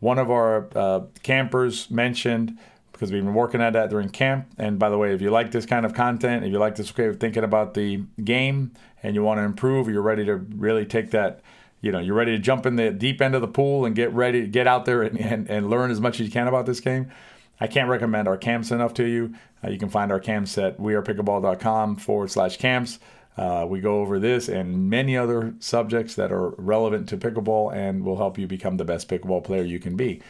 One 0.00 0.18
of 0.18 0.32
our 0.32 0.66
uh, 0.74 1.02
campers 1.22 1.92
mentioned, 1.92 2.58
because 3.02 3.10
we've 3.10 3.24
been 3.24 3.34
working 3.34 3.60
at 3.60 3.72
that 3.72 3.90
during 3.90 4.08
camp. 4.08 4.46
And 4.58 4.78
by 4.78 4.88
the 4.88 4.96
way, 4.96 5.12
if 5.12 5.20
you 5.20 5.32
like 5.32 5.50
this 5.50 5.66
kind 5.66 5.84
of 5.84 5.92
content, 5.92 6.44
if 6.44 6.52
you 6.52 6.60
like 6.60 6.76
this 6.76 6.96
way 6.96 7.06
of 7.06 7.18
thinking 7.18 7.42
about 7.42 7.74
the 7.74 8.04
game 8.22 8.70
and 9.02 9.16
you 9.16 9.24
want 9.24 9.38
to 9.38 9.42
improve, 9.42 9.88
you're 9.88 10.00
ready 10.00 10.24
to 10.24 10.36
really 10.36 10.86
take 10.86 11.10
that, 11.10 11.40
you 11.80 11.90
know, 11.90 11.98
you're 11.98 12.14
ready 12.14 12.30
to 12.30 12.38
jump 12.38 12.64
in 12.64 12.76
the 12.76 12.92
deep 12.92 13.20
end 13.20 13.34
of 13.34 13.40
the 13.40 13.48
pool 13.48 13.84
and 13.84 13.96
get 13.96 14.12
ready 14.12 14.42
to 14.42 14.46
get 14.46 14.68
out 14.68 14.84
there 14.84 15.02
and, 15.02 15.18
and, 15.18 15.50
and 15.50 15.68
learn 15.68 15.90
as 15.90 16.00
much 16.00 16.20
as 16.20 16.26
you 16.26 16.32
can 16.32 16.46
about 16.46 16.64
this 16.64 16.78
game. 16.78 17.10
I 17.58 17.66
can't 17.66 17.88
recommend 17.88 18.28
our 18.28 18.36
camps 18.36 18.70
enough 18.70 18.94
to 18.94 19.04
you. 19.04 19.34
Uh, 19.64 19.70
you 19.70 19.80
can 19.80 19.88
find 19.88 20.12
our 20.12 20.20
camps 20.20 20.56
at 20.56 20.78
wearepickleball.com 20.78 21.96
forward 21.96 22.30
slash 22.30 22.56
camps. 22.58 23.00
Uh, 23.36 23.66
we 23.68 23.80
go 23.80 23.98
over 23.98 24.20
this 24.20 24.48
and 24.48 24.88
many 24.88 25.16
other 25.16 25.54
subjects 25.58 26.14
that 26.14 26.30
are 26.30 26.50
relevant 26.50 27.08
to 27.08 27.16
pickleball 27.16 27.74
and 27.74 28.04
will 28.04 28.18
help 28.18 28.38
you 28.38 28.46
become 28.46 28.76
the 28.76 28.84
best 28.84 29.08
pickleball 29.08 29.42
player 29.42 29.64
you 29.64 29.80
can 29.80 29.96
be. 29.96 30.22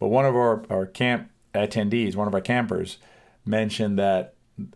But 0.00 0.08
one 0.08 0.26
of 0.26 0.34
our, 0.34 0.64
our 0.68 0.84
camp 0.84 1.30
attendees, 1.56 2.14
one 2.14 2.28
of 2.28 2.34
our 2.34 2.40
campers, 2.40 2.98
mentioned 3.44 3.98
that 3.98 4.34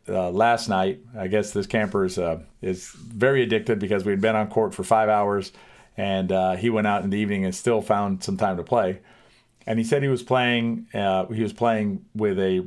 uh, 0.09 0.31
last 0.31 0.69
night. 0.69 1.01
I 1.17 1.29
guess 1.29 1.53
this 1.53 1.67
camper 1.67 2.05
is, 2.05 2.19
uh, 2.19 2.41
is 2.63 2.91
very 2.91 3.43
addicted 3.43 3.79
because 3.79 4.05
we'd 4.05 4.21
been 4.21 4.37
on 4.37 4.49
court 4.49 4.75
for 4.75 4.85
five 4.85 5.09
hours, 5.09 5.53
and 5.97 6.33
uh, 6.33 6.57
he 6.57 6.71
went 6.71 6.87
out 6.87 7.05
in 7.05 7.11
the 7.11 7.19
evening 7.19 7.45
and 7.45 7.55
still 7.55 7.83
found 7.83 8.23
some 8.23 8.37
time 8.37 8.57
to 8.57 8.63
play. 8.63 9.01
And 9.67 9.79
he 9.79 9.85
said 9.85 10.03
he 10.03 10.09
was 10.09 10.23
playing. 10.23 10.87
Uh, 10.95 11.27
he 11.27 11.43
was 11.43 11.53
playing 11.53 12.05
with 12.15 12.39
a 12.39 12.67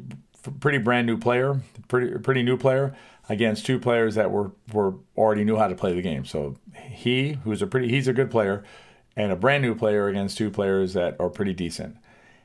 pretty 0.60 0.78
brand 0.78 1.08
new 1.08 1.18
player, 1.18 1.60
pretty 1.88 2.18
pretty 2.20 2.44
new 2.44 2.58
player, 2.58 2.96
against 3.30 3.66
two 3.66 3.80
players 3.80 4.16
that 4.16 4.32
were 4.32 4.52
were 4.72 4.96
already 5.18 5.44
knew 5.44 5.58
how 5.58 5.68
to 5.68 5.76
play 5.76 5.94
the 5.94 6.02
game. 6.02 6.26
So 6.26 6.56
he, 6.76 7.34
who's 7.44 7.62
a 7.62 7.68
pretty, 7.68 7.90
he's 7.90 8.08
a 8.08 8.14
good 8.14 8.30
player, 8.30 8.64
and 9.16 9.32
a 9.32 9.36
brand 9.36 9.64
new 9.64 9.76
player 9.76 10.08
against 10.08 10.38
two 10.38 10.52
players 10.52 10.94
that 10.94 11.20
are 11.20 11.30
pretty 11.30 11.54
decent. 11.54 11.98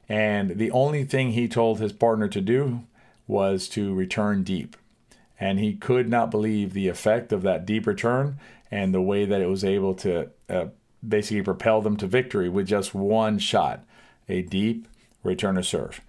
And 0.08 0.58
the 0.58 0.70
only 0.70 1.04
thing 1.04 1.32
he 1.32 1.48
told 1.48 1.80
his 1.80 1.92
partner 1.92 2.28
to 2.28 2.40
do 2.40 2.84
was 3.26 3.68
to 3.68 3.94
return 3.94 4.42
deep. 4.42 4.76
And 5.38 5.60
he 5.60 5.74
could 5.74 6.08
not 6.08 6.30
believe 6.30 6.72
the 6.72 6.88
effect 6.88 7.32
of 7.32 7.42
that 7.42 7.66
deep 7.66 7.86
return 7.86 8.38
and 8.70 8.92
the 8.92 9.02
way 9.02 9.24
that 9.24 9.40
it 9.40 9.48
was 9.48 9.64
able 9.64 9.94
to 9.94 10.30
uh, 10.48 10.66
basically 11.06 11.42
propel 11.42 11.80
them 11.80 11.96
to 11.98 12.06
victory 12.06 12.48
with 12.48 12.66
just 12.66 12.94
one 12.94 13.38
shot, 13.38 13.84
a 14.28 14.42
deep 14.42 14.88
return 15.22 15.54
to 15.54 15.62
serve. 15.62 16.00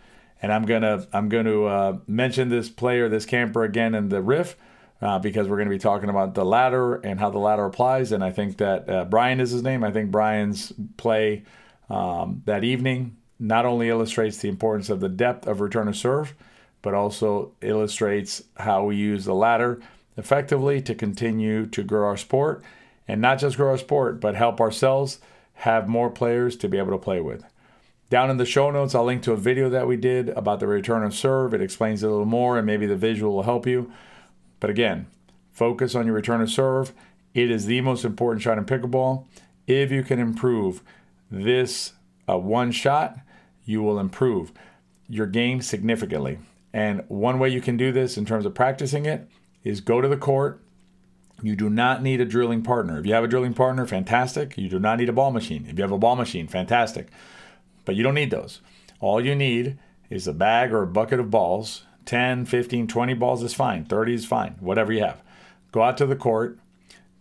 And 0.41 0.53
I'm 0.53 0.65
gonna 0.65 1.05
I'm 1.11 1.29
to 1.29 1.65
uh, 1.65 1.97
mention 2.07 2.49
this 2.49 2.69
player, 2.69 3.09
this 3.09 3.25
camper 3.25 3.63
again 3.63 3.93
in 3.93 4.09
the 4.09 4.21
riff. 4.21 4.55
Uh, 5.01 5.17
because 5.17 5.47
we're 5.47 5.55
going 5.55 5.69
to 5.69 5.73
be 5.73 5.79
talking 5.79 6.09
about 6.09 6.35
the 6.35 6.43
ladder 6.43 6.95
and 6.95 7.21
how 7.21 7.29
the 7.29 7.37
ladder 7.37 7.63
applies. 7.63 8.11
And 8.11 8.21
I 8.21 8.31
think 8.31 8.57
that 8.57 8.89
uh, 8.89 9.05
Brian 9.05 9.39
is 9.39 9.51
his 9.51 9.63
name. 9.63 9.81
I 9.81 9.91
think 9.91 10.11
Brian's 10.11 10.73
play 10.97 11.43
um, 11.89 12.41
that 12.43 12.65
evening 12.65 13.15
not 13.39 13.65
only 13.65 13.89
illustrates 13.89 14.37
the 14.37 14.49
importance 14.49 14.89
of 14.89 14.99
the 14.99 15.09
depth 15.09 15.47
of 15.47 15.61
return 15.61 15.87
to 15.87 15.93
serve, 15.93 16.35
but 16.81 16.93
also 16.93 17.51
illustrates 17.61 18.43
how 18.57 18.83
we 18.83 18.95
use 18.95 19.25
the 19.25 19.33
ladder 19.33 19.81
effectively 20.17 20.81
to 20.81 20.93
continue 20.93 21.65
to 21.65 21.83
grow 21.83 22.05
our 22.05 22.17
sport 22.17 22.61
and 23.07 23.21
not 23.21 23.39
just 23.39 23.57
grow 23.57 23.69
our 23.69 23.77
sport, 23.77 24.19
but 24.19 24.35
help 24.35 24.61
ourselves 24.61 25.19
have 25.53 25.87
more 25.87 26.09
players 26.09 26.55
to 26.57 26.67
be 26.67 26.77
able 26.77 26.91
to 26.91 26.97
play 26.97 27.19
with. 27.19 27.43
Down 28.09 28.29
in 28.29 28.37
the 28.37 28.45
show 28.45 28.71
notes, 28.71 28.95
I'll 28.95 29.03
link 29.03 29.23
to 29.23 29.33
a 29.33 29.37
video 29.37 29.69
that 29.69 29.87
we 29.87 29.95
did 29.95 30.29
about 30.29 30.59
the 30.59 30.67
return 30.67 31.03
of 31.03 31.13
serve. 31.13 31.53
It 31.53 31.61
explains 31.61 32.03
it 32.03 32.07
a 32.07 32.09
little 32.09 32.25
more, 32.25 32.57
and 32.57 32.65
maybe 32.65 32.85
the 32.85 32.95
visual 32.95 33.35
will 33.35 33.43
help 33.43 33.67
you. 33.67 33.91
But 34.59 34.69
again, 34.69 35.07
focus 35.51 35.95
on 35.95 36.05
your 36.05 36.15
return 36.15 36.41
of 36.41 36.49
serve. 36.49 36.91
It 37.33 37.51
is 37.51 37.65
the 37.65 37.81
most 37.81 38.03
important 38.03 38.41
shot 38.41 38.57
in 38.57 38.65
pickleball. 38.65 39.25
If 39.67 39.91
you 39.91 40.03
can 40.03 40.19
improve 40.19 40.81
this 41.29 41.93
uh, 42.27 42.37
one 42.37 42.71
shot, 42.71 43.19
you 43.69 43.83
will 43.83 43.99
improve 43.99 44.51
your 45.07 45.27
game 45.27 45.61
significantly. 45.61 46.39
And 46.73 47.03
one 47.07 47.37
way 47.37 47.49
you 47.49 47.61
can 47.61 47.77
do 47.77 47.91
this 47.91 48.17
in 48.17 48.25
terms 48.25 48.45
of 48.45 48.55
practicing 48.55 49.05
it 49.05 49.27
is 49.63 49.79
go 49.79 50.01
to 50.01 50.07
the 50.07 50.17
court. 50.17 50.59
You 51.43 51.55
do 51.55 51.69
not 51.69 52.01
need 52.01 52.19
a 52.19 52.25
drilling 52.25 52.63
partner. 52.63 52.99
If 52.99 53.05
you 53.05 53.13
have 53.13 53.23
a 53.23 53.27
drilling 53.27 53.53
partner, 53.53 53.85
fantastic. 53.85 54.57
You 54.57 54.69
do 54.69 54.79
not 54.79 54.97
need 54.97 55.07
a 55.07 55.13
ball 55.13 55.31
machine. 55.31 55.67
If 55.69 55.77
you 55.77 55.83
have 55.83 55.91
a 55.91 55.99
ball 55.99 56.15
machine, 56.15 56.47
fantastic. 56.47 57.09
But 57.85 57.95
you 57.95 58.01
don't 58.01 58.15
need 58.15 58.31
those. 58.31 58.59
All 58.99 59.23
you 59.23 59.35
need 59.35 59.77
is 60.09 60.27
a 60.27 60.33
bag 60.33 60.73
or 60.73 60.81
a 60.81 60.87
bucket 60.87 61.19
of 61.19 61.29
balls. 61.29 61.83
10, 62.05 62.45
15, 62.45 62.87
20 62.87 63.13
balls 63.13 63.43
is 63.43 63.53
fine. 63.53 63.85
30 63.85 64.15
is 64.15 64.25
fine. 64.25 64.55
Whatever 64.59 64.91
you 64.91 65.03
have. 65.03 65.21
Go 65.71 65.83
out 65.83 65.97
to 65.97 66.07
the 66.07 66.15
court, 66.15 66.57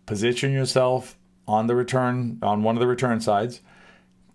position 0.07 0.53
yourself 0.53 1.17
on 1.47 1.67
the 1.67 1.75
return 1.75 2.39
on 2.41 2.63
one 2.63 2.75
of 2.75 2.81
the 2.81 2.87
return 2.87 3.21
sides 3.21 3.61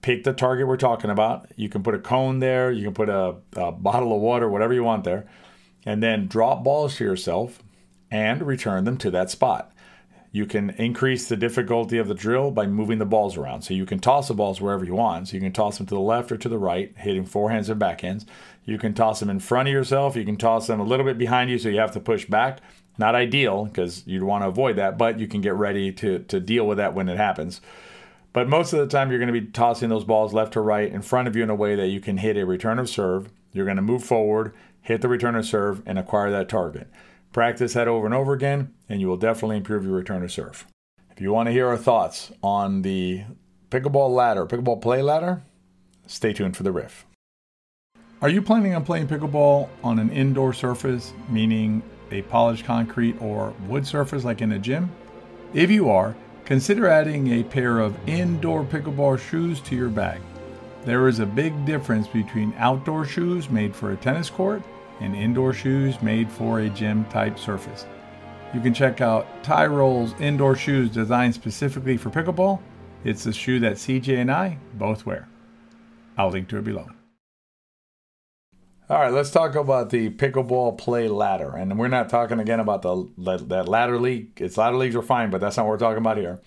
pick 0.04 0.24
the 0.24 0.34
target 0.34 0.68
we're 0.68 0.78
talking 0.78 1.10
about. 1.10 1.48
You 1.56 1.70
can 1.70 1.82
put 1.82 1.96
a 1.96 2.00
cone 2.00 2.40
there, 2.40 2.72
you 2.72 2.84
can 2.84 2.94
put 2.94 3.10
a, 3.10 3.38
a, 3.56 3.72
bottle 3.72 4.14
of 4.14 4.22
water, 4.22 4.48
whatever 4.48 4.74
you 4.74 4.84
want 4.84 5.06
there, 5.06 5.26
and 5.86 6.04
then 6.04 6.28
drop 6.28 6.64
balls 6.64 6.98
to 6.98 7.06
yourself 7.06 7.64
and 8.12 8.44
return 8.44 8.84
them 8.84 8.98
to 8.98 9.10
that 9.10 9.32
spot. 9.32 9.72
You 10.32 10.46
can 10.46 10.72
increase 10.72 11.28
the 11.28 11.38
difficulty 11.38 11.98
of 11.98 12.08
the 12.08 12.16
drill 12.16 12.52
by 12.52 12.68
moving 12.68 12.98
the 12.98 13.06
balls 13.06 13.38
around. 13.38 13.62
So 13.62 13.74
you 13.74 13.86
can 13.86 14.00
toss 14.00 14.28
the 14.28 14.34
balls 14.34 14.60
wherever 14.60 14.84
you 14.84 14.96
want. 14.96 15.28
So 15.28 15.36
you 15.36 15.42
can 15.42 15.54
toss 15.54 15.78
them 15.78 15.86
to 15.88 15.96
the 15.96 16.02
left 16.02 16.32
or 16.32 16.38
to 16.38 16.50
the 16.50 16.58
right, 16.58 16.92
hitting 16.98 17.26
forehands 17.26 17.70
and 17.70 17.80
backhands. 17.80 18.26
You 18.66 18.80
can 18.80 18.96
toss 18.96 19.20
them 19.20 19.30
in 19.30 19.40
front 19.40 19.68
of 19.68 19.74
yourself. 19.74 20.16
You 20.16 20.26
can 20.26 20.38
toss 20.38 20.66
them 20.66 20.80
a 20.80 20.84
little 20.84 21.06
bit 21.06 21.20
behind 21.20 21.52
you, 21.52 21.60
so 21.60 21.70
you 21.70 21.78
have 21.78 21.92
to 21.94 22.00
push 22.00 22.26
back. 22.26 22.60
Not 22.98 23.14
ideal 23.14 23.66
because 23.66 24.06
you'd 24.08 24.24
want 24.24 24.44
to 24.44 24.48
avoid 24.48 24.76
that, 24.78 24.98
but 24.98 25.20
you 25.20 25.28
can 25.28 25.42
get 25.42 25.54
ready 25.54 25.92
to, 25.94 26.20
to 26.20 26.40
deal 26.40 26.66
with 26.66 26.78
that 26.78 26.96
when 26.96 27.10
it 27.10 27.18
happens. 27.18 27.62
But 28.34 28.50
most 28.50 28.74
of 28.74 28.80
the 28.80 28.88
time, 28.88 29.10
you're 29.10 29.20
going 29.20 29.32
to 29.32 29.40
be 29.40 29.48
tossing 29.48 29.90
those 29.90 30.04
balls 30.04 30.34
left 30.34 30.54
to 30.54 30.62
right 30.62 30.92
in 30.92 31.04
front 31.04 31.28
of 31.28 31.36
you 31.36 31.44
in 31.44 31.52
a 31.52 31.56
way 31.56 31.76
that 31.76 31.90
you 31.90 32.02
can 32.02 32.18
hit 32.18 32.36
a 32.36 32.46
return 32.46 32.80
of 32.80 32.90
serve. 32.90 33.30
You're 33.52 33.66
going 33.66 33.78
to 33.78 33.84
move 33.84 34.04
forward, 34.04 34.54
hit 34.82 35.02
the 35.02 35.08
return 35.08 35.36
of 35.36 35.46
serve, 35.46 35.84
and 35.86 36.00
acquire 36.00 36.32
that 36.32 36.50
target. 36.50 36.90
Practice 37.32 37.74
that 37.74 37.88
over 37.88 38.06
and 38.06 38.14
over 38.14 38.34
again, 38.34 38.74
and 38.90 39.00
you 39.00 39.08
will 39.08 39.18
definitely 39.18 39.58
improve 39.58 39.84
your 39.84 39.94
return 39.94 40.24
of 40.24 40.32
serve. 40.32 40.66
If 41.12 41.22
you 41.22 41.32
want 41.32 41.48
to 41.48 41.54
hear 41.54 41.68
our 41.68 41.78
thoughts 41.78 42.32
on 42.42 42.82
the 42.82 43.24
pickleball 43.70 44.10
ladder, 44.10 44.48
pickleball 44.48 44.82
play 44.82 45.04
ladder, 45.04 45.44
stay 46.08 46.34
tuned 46.34 46.58
for 46.58 46.64
the 46.64 46.72
riff. 46.72 47.06
Are 48.20 48.30
you 48.30 48.42
planning 48.42 48.74
on 48.74 48.84
playing 48.84 49.08
pickleball 49.08 49.70
on 49.84 50.00
an 50.00 50.10
indoor 50.10 50.54
surface, 50.54 51.14
meaning 51.30 51.84
a 52.10 52.24
polished 52.24 52.66
concrete 52.66 53.16
or 53.22 53.54
wood 53.68 53.86
surface 53.86 54.24
like 54.24 54.42
in 54.42 54.54
a 54.54 54.60
gym? 54.60 54.92
If 55.54 55.70
you 55.70 55.90
are, 55.90 56.16
Consider 56.46 56.88
adding 56.88 57.32
a 57.32 57.44
pair 57.44 57.80
of 57.80 57.98
indoor 58.08 58.66
pickleball 58.66 59.18
shoes 59.18 59.62
to 59.62 59.76
your 59.76 59.88
bag. 59.88 60.20
There 60.84 61.08
is 61.08 61.20
a 61.20 61.26
big 61.26 61.66
difference 61.66 62.08
between 62.08 62.54
outdoor 62.58 63.06
shoes 63.06 63.50
made 63.50 63.74
for 63.74 63.92
a 63.92 63.96
tennis 63.96 64.30
court 64.30 64.62
and 65.00 65.16
indoor 65.16 65.54
shoes 65.54 66.02
made 66.02 66.30
for 66.30 66.60
a 66.60 66.70
gym 66.70 67.06
type 67.06 67.40
surface. 67.40 67.86
You 68.54 68.60
can 68.60 68.74
check 68.74 69.00
out 69.00 69.26
Tyrol's 69.42 70.14
indoor 70.20 70.58
shoes 70.58 70.90
designed 70.90 71.34
specifically 71.34 71.96
for 71.96 72.10
pickleball. 72.10 72.60
It's 73.06 73.24
the 73.24 73.32
shoe 73.32 73.60
that 73.62 73.78
CJ 73.78 74.20
and 74.20 74.32
I 74.32 74.58
both 74.74 75.06
wear. 75.06 75.30
I'll 76.18 76.30
link 76.30 76.50
to 76.50 76.58
it 76.58 76.66
below. 76.66 76.90
All 78.94 79.00
right, 79.00 79.12
let's 79.12 79.32
talk 79.32 79.56
about 79.56 79.90
the 79.90 80.12
pickleball 80.12 80.78
play 80.78 81.08
ladder. 81.08 81.56
And 81.58 81.80
we're 81.80 81.88
not 81.88 82.10
talking 82.10 82.40
again 82.40 82.60
about 82.60 82.84
the 82.84 83.10
that 83.48 83.68
ladder 83.68 84.00
league. 84.00 84.40
It's 84.40 84.56
ladder 84.56 84.78
leagues 84.78 84.96
are 84.96 85.02
fine, 85.02 85.32
but 85.32 85.42
that's 85.42 85.58
not 85.58 85.66
what 85.66 85.72
we're 85.72 85.78
talking 85.80 85.98
about 85.98 86.18
here. 86.18 86.40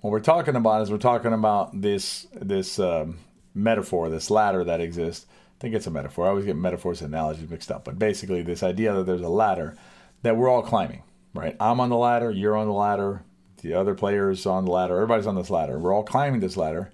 What 0.00 0.10
we're 0.10 0.20
talking 0.20 0.56
about 0.56 0.80
is 0.80 0.90
we're 0.90 0.96
talking 0.96 1.34
about 1.34 1.82
this 1.82 2.26
this 2.32 2.78
um, 2.78 3.18
metaphor, 3.54 4.08
this 4.08 4.30
ladder 4.30 4.64
that 4.64 4.80
exists. 4.80 5.26
I 5.28 5.60
think 5.60 5.74
it's 5.74 5.86
a 5.86 5.90
metaphor. 5.90 6.24
I 6.24 6.28
always 6.30 6.46
get 6.46 6.56
metaphors 6.56 7.02
and 7.02 7.12
analogies 7.12 7.50
mixed 7.50 7.70
up, 7.70 7.84
but 7.84 7.98
basically 7.98 8.40
this 8.40 8.62
idea 8.62 8.94
that 8.94 9.04
there's 9.04 9.20
a 9.20 9.28
ladder 9.28 9.76
that 10.22 10.34
we're 10.34 10.48
all 10.48 10.62
climbing. 10.62 11.02
Right? 11.34 11.58
I'm 11.60 11.78
on 11.78 11.90
the 11.90 11.98
ladder. 11.98 12.30
You're 12.30 12.56
on 12.56 12.68
the 12.68 12.72
ladder. 12.72 13.22
The 13.60 13.74
other 13.74 13.94
players 13.94 14.46
on 14.46 14.64
the 14.64 14.70
ladder. 14.70 14.94
Everybody's 14.94 15.26
on 15.26 15.36
this 15.36 15.50
ladder. 15.50 15.78
We're 15.78 15.92
all 15.92 16.04
climbing 16.04 16.40
this 16.40 16.56
ladder 16.56 16.90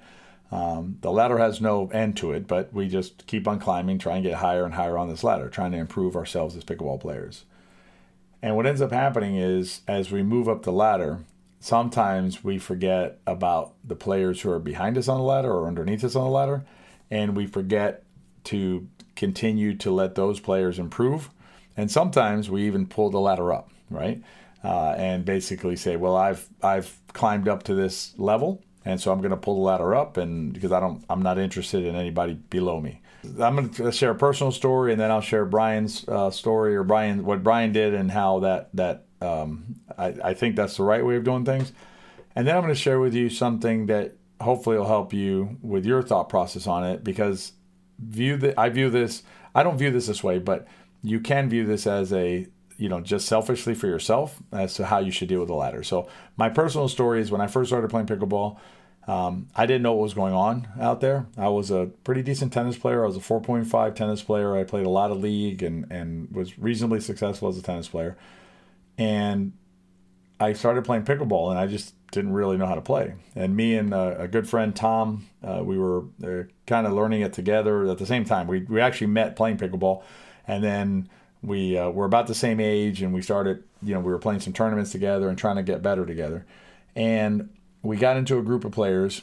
um, 0.50 0.96
the 1.02 1.12
ladder 1.12 1.38
has 1.38 1.60
no 1.60 1.88
end 1.88 2.16
to 2.18 2.32
it, 2.32 2.46
but 2.46 2.72
we 2.72 2.88
just 2.88 3.26
keep 3.26 3.46
on 3.46 3.58
climbing, 3.58 3.98
trying 3.98 4.22
to 4.22 4.30
get 4.30 4.38
higher 4.38 4.64
and 4.64 4.74
higher 4.74 4.96
on 4.96 5.08
this 5.08 5.22
ladder, 5.22 5.48
trying 5.48 5.72
to 5.72 5.78
improve 5.78 6.16
ourselves 6.16 6.56
as 6.56 6.64
pickleball 6.64 7.00
players. 7.00 7.44
And 8.40 8.56
what 8.56 8.66
ends 8.66 8.80
up 8.80 8.92
happening 8.92 9.36
is, 9.36 9.82
as 9.86 10.10
we 10.10 10.22
move 10.22 10.48
up 10.48 10.62
the 10.62 10.72
ladder, 10.72 11.20
sometimes 11.60 12.42
we 12.42 12.58
forget 12.58 13.18
about 13.26 13.74
the 13.84 13.96
players 13.96 14.40
who 14.40 14.50
are 14.50 14.58
behind 14.58 14.96
us 14.96 15.08
on 15.08 15.18
the 15.18 15.24
ladder 15.24 15.52
or 15.52 15.66
underneath 15.66 16.04
us 16.04 16.16
on 16.16 16.24
the 16.24 16.30
ladder, 16.30 16.64
and 17.10 17.36
we 17.36 17.46
forget 17.46 18.04
to 18.44 18.88
continue 19.16 19.74
to 19.76 19.90
let 19.90 20.14
those 20.14 20.40
players 20.40 20.78
improve. 20.78 21.28
And 21.76 21.90
sometimes 21.90 22.48
we 22.48 22.66
even 22.66 22.86
pull 22.86 23.10
the 23.10 23.20
ladder 23.20 23.52
up, 23.52 23.70
right? 23.90 24.22
Uh, 24.64 24.94
and 24.96 25.24
basically 25.24 25.76
say, 25.76 25.96
well, 25.96 26.16
I've 26.16 26.48
I've 26.62 26.98
climbed 27.12 27.48
up 27.48 27.64
to 27.64 27.74
this 27.74 28.14
level 28.16 28.62
and 28.84 29.00
so 29.00 29.12
I'm 29.12 29.18
going 29.18 29.30
to 29.30 29.36
pull 29.36 29.56
the 29.56 29.60
ladder 29.60 29.94
up, 29.94 30.16
and 30.16 30.52
because 30.52 30.72
I 30.72 30.80
don't, 30.80 31.04
I'm 31.10 31.22
not 31.22 31.38
interested 31.38 31.84
in 31.84 31.94
anybody 31.94 32.34
below 32.34 32.80
me. 32.80 33.00
I'm 33.40 33.56
going 33.56 33.70
to 33.70 33.92
share 33.92 34.10
a 34.10 34.14
personal 34.14 34.52
story, 34.52 34.92
and 34.92 35.00
then 35.00 35.10
I'll 35.10 35.20
share 35.20 35.44
Brian's 35.44 36.06
uh, 36.08 36.30
story 36.30 36.76
or 36.76 36.84
Brian 36.84 37.24
what 37.24 37.42
Brian 37.42 37.72
did 37.72 37.94
and 37.94 38.10
how 38.10 38.40
that 38.40 38.70
that 38.74 39.06
um, 39.20 39.76
I, 39.96 40.14
I 40.24 40.34
think 40.34 40.56
that's 40.56 40.76
the 40.76 40.84
right 40.84 41.04
way 41.04 41.16
of 41.16 41.24
doing 41.24 41.44
things. 41.44 41.72
And 42.36 42.46
then 42.46 42.56
I'm 42.56 42.62
going 42.62 42.74
to 42.74 42.80
share 42.80 43.00
with 43.00 43.14
you 43.14 43.28
something 43.28 43.86
that 43.86 44.14
hopefully 44.40 44.78
will 44.78 44.86
help 44.86 45.12
you 45.12 45.58
with 45.62 45.84
your 45.84 46.02
thought 46.02 46.28
process 46.28 46.66
on 46.66 46.84
it 46.84 47.02
because 47.02 47.52
view 47.98 48.36
that 48.36 48.56
I 48.56 48.68
view 48.68 48.90
this 48.90 49.24
I 49.54 49.62
don't 49.62 49.78
view 49.78 49.90
this 49.90 50.06
this 50.06 50.22
way, 50.22 50.38
but 50.38 50.66
you 51.02 51.20
can 51.20 51.48
view 51.48 51.66
this 51.66 51.86
as 51.86 52.12
a 52.12 52.46
you 52.78 52.88
know 52.88 53.00
just 53.00 53.26
selfishly 53.26 53.74
for 53.74 53.86
yourself 53.86 54.40
as 54.52 54.74
to 54.74 54.86
how 54.86 54.98
you 54.98 55.10
should 55.10 55.28
deal 55.28 55.40
with 55.40 55.48
the 55.48 55.54
ladder. 55.54 55.82
So 55.82 56.08
my 56.36 56.48
personal 56.48 56.88
story 56.88 57.20
is 57.20 57.30
when 57.30 57.40
I 57.40 57.46
first 57.46 57.68
started 57.68 57.90
playing 57.90 58.06
pickleball, 58.06 58.58
um, 59.08 59.48
I 59.56 59.66
didn't 59.66 59.82
know 59.82 59.94
what 59.94 60.02
was 60.02 60.14
going 60.14 60.34
on 60.34 60.68
out 60.78 61.00
there. 61.00 61.26
I 61.36 61.48
was 61.48 61.70
a 61.70 61.90
pretty 62.04 62.22
decent 62.22 62.52
tennis 62.52 62.76
player. 62.76 63.02
I 63.02 63.06
was 63.06 63.16
a 63.16 63.20
4.5 63.20 63.94
tennis 63.94 64.22
player. 64.22 64.56
I 64.56 64.64
played 64.64 64.86
a 64.86 64.90
lot 64.90 65.10
of 65.10 65.18
league 65.18 65.62
and, 65.62 65.90
and 65.90 66.30
was 66.30 66.58
reasonably 66.58 67.00
successful 67.00 67.48
as 67.48 67.56
a 67.56 67.62
tennis 67.62 67.88
player. 67.88 68.18
And 68.98 69.54
I 70.38 70.52
started 70.52 70.84
playing 70.84 71.04
pickleball 71.04 71.50
and 71.50 71.58
I 71.58 71.66
just 71.66 71.94
didn't 72.10 72.34
really 72.34 72.58
know 72.58 72.66
how 72.66 72.74
to 72.74 72.82
play. 72.82 73.14
And 73.34 73.56
me 73.56 73.76
and 73.76 73.94
uh, 73.94 74.14
a 74.18 74.28
good 74.28 74.46
friend, 74.46 74.76
Tom, 74.76 75.26
uh, 75.42 75.62
we 75.64 75.78
were 75.78 76.04
uh, 76.22 76.44
kind 76.66 76.86
of 76.86 76.92
learning 76.92 77.22
it 77.22 77.32
together 77.32 77.86
at 77.86 77.96
the 77.96 78.06
same 78.06 78.26
time. 78.26 78.46
We, 78.46 78.60
we 78.60 78.80
actually 78.80 79.08
met 79.08 79.36
playing 79.36 79.56
pickleball. 79.56 80.02
And 80.46 80.62
then 80.62 81.08
we 81.42 81.78
uh, 81.78 81.90
were 81.90 82.04
about 82.04 82.26
the 82.26 82.34
same 82.34 82.60
age 82.60 83.02
and 83.02 83.12
we 83.14 83.22
started, 83.22 83.62
you 83.82 83.94
know, 83.94 84.00
we 84.00 84.10
were 84.10 84.18
playing 84.18 84.40
some 84.40 84.52
tournaments 84.52 84.92
together 84.92 85.28
and 85.28 85.38
trying 85.38 85.56
to 85.56 85.62
get 85.62 85.82
better 85.82 86.04
together. 86.04 86.46
And 86.96 87.50
we 87.82 87.96
got 87.96 88.16
into 88.16 88.38
a 88.38 88.42
group 88.42 88.64
of 88.64 88.72
players 88.72 89.22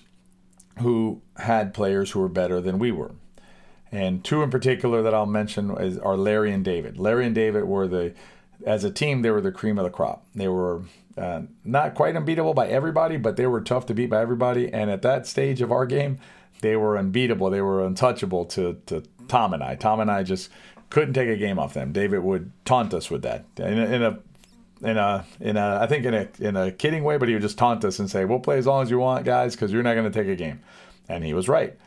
who 0.80 1.22
had 1.38 1.74
players 1.74 2.12
who 2.12 2.20
were 2.20 2.30
better 2.30 2.62
than 2.62 2.80
we 2.80 2.92
were. 2.92 3.12
And 3.92 4.24
two 4.24 4.44
in 4.44 4.50
particular 4.50 5.02
that 5.02 5.14
I'll 5.14 5.26
mention 5.26 5.72
is, 5.78 5.98
are 6.00 6.18
Larry 6.18 6.52
and 6.52 6.66
David. 6.66 6.98
Larry 6.98 7.26
and 7.26 7.36
David 7.36 7.66
were 7.66 7.88
the 7.88 8.14
as 8.66 8.84
a 8.84 8.92
team, 8.92 9.22
they 9.22 9.32
were 9.32 9.42
the 9.42 9.52
cream 9.52 9.78
of 9.78 9.84
the 9.84 9.90
crop. 9.90 10.26
They 10.34 10.48
were 10.48 10.84
uh, 11.18 11.42
not 11.64 11.96
quite 11.96 12.16
unbeatable 12.16 12.54
by 12.54 12.68
everybody, 12.68 13.18
but 13.18 13.36
they 13.36 13.48
were 13.48 13.62
tough 13.62 13.86
to 13.88 13.94
beat 13.94 14.10
by 14.10 14.22
everybody. 14.22 14.72
And 14.72 14.90
at 14.90 15.02
that 15.02 15.28
stage 15.28 15.62
of 15.62 15.72
our 15.72 15.86
game, 15.86 16.20
they 16.62 16.76
were 16.76 16.98
unbeatable. 16.98 17.50
They 17.50 17.62
were 17.62 17.86
untouchable 17.86 18.46
to, 18.46 18.82
to 18.88 19.04
Tom 19.28 19.54
and 19.54 19.64
I. 19.64 19.76
Tom 19.76 20.00
and 20.00 20.10
I 20.10 20.24
just 20.24 20.50
couldn't 20.96 21.14
take 21.14 21.28
a 21.28 21.36
game 21.36 21.60
off 21.60 21.74
them. 21.74 21.92
David 21.92 22.20
would 22.20 22.54
taunt 22.64 22.94
us 22.94 23.12
with 23.12 23.22
that 23.24 23.44
in 23.58 23.78
a, 23.78 23.86
in 23.86 24.02
a 24.02 24.20
in 24.82 24.98
a 24.98 25.26
in 25.42 25.58
a 25.58 25.80
I 25.82 25.88
think 25.88 26.06
in 26.06 26.14
a 26.14 26.30
in 26.40 26.56
a 26.56 26.72
kidding 26.72 27.04
way, 27.04 27.18
but 27.18 27.28
he 27.28 27.34
would 27.36 27.42
just 27.42 27.58
taunt 27.58 27.84
us 27.84 28.00
and 28.00 28.10
say, 28.10 28.24
"We'll 28.24 28.40
play 28.40 28.58
as 28.58 28.66
long 28.66 28.82
as 28.82 28.90
you 28.90 28.98
want, 28.98 29.26
guys, 29.26 29.56
because 29.56 29.74
you're 29.74 29.84
not 29.84 29.96
going 29.96 30.10
to 30.10 30.24
take 30.24 30.32
a 30.32 30.38
game." 30.38 30.62
And 31.10 31.26
he 31.26 31.34
was 31.34 31.50
right, 31.50 31.78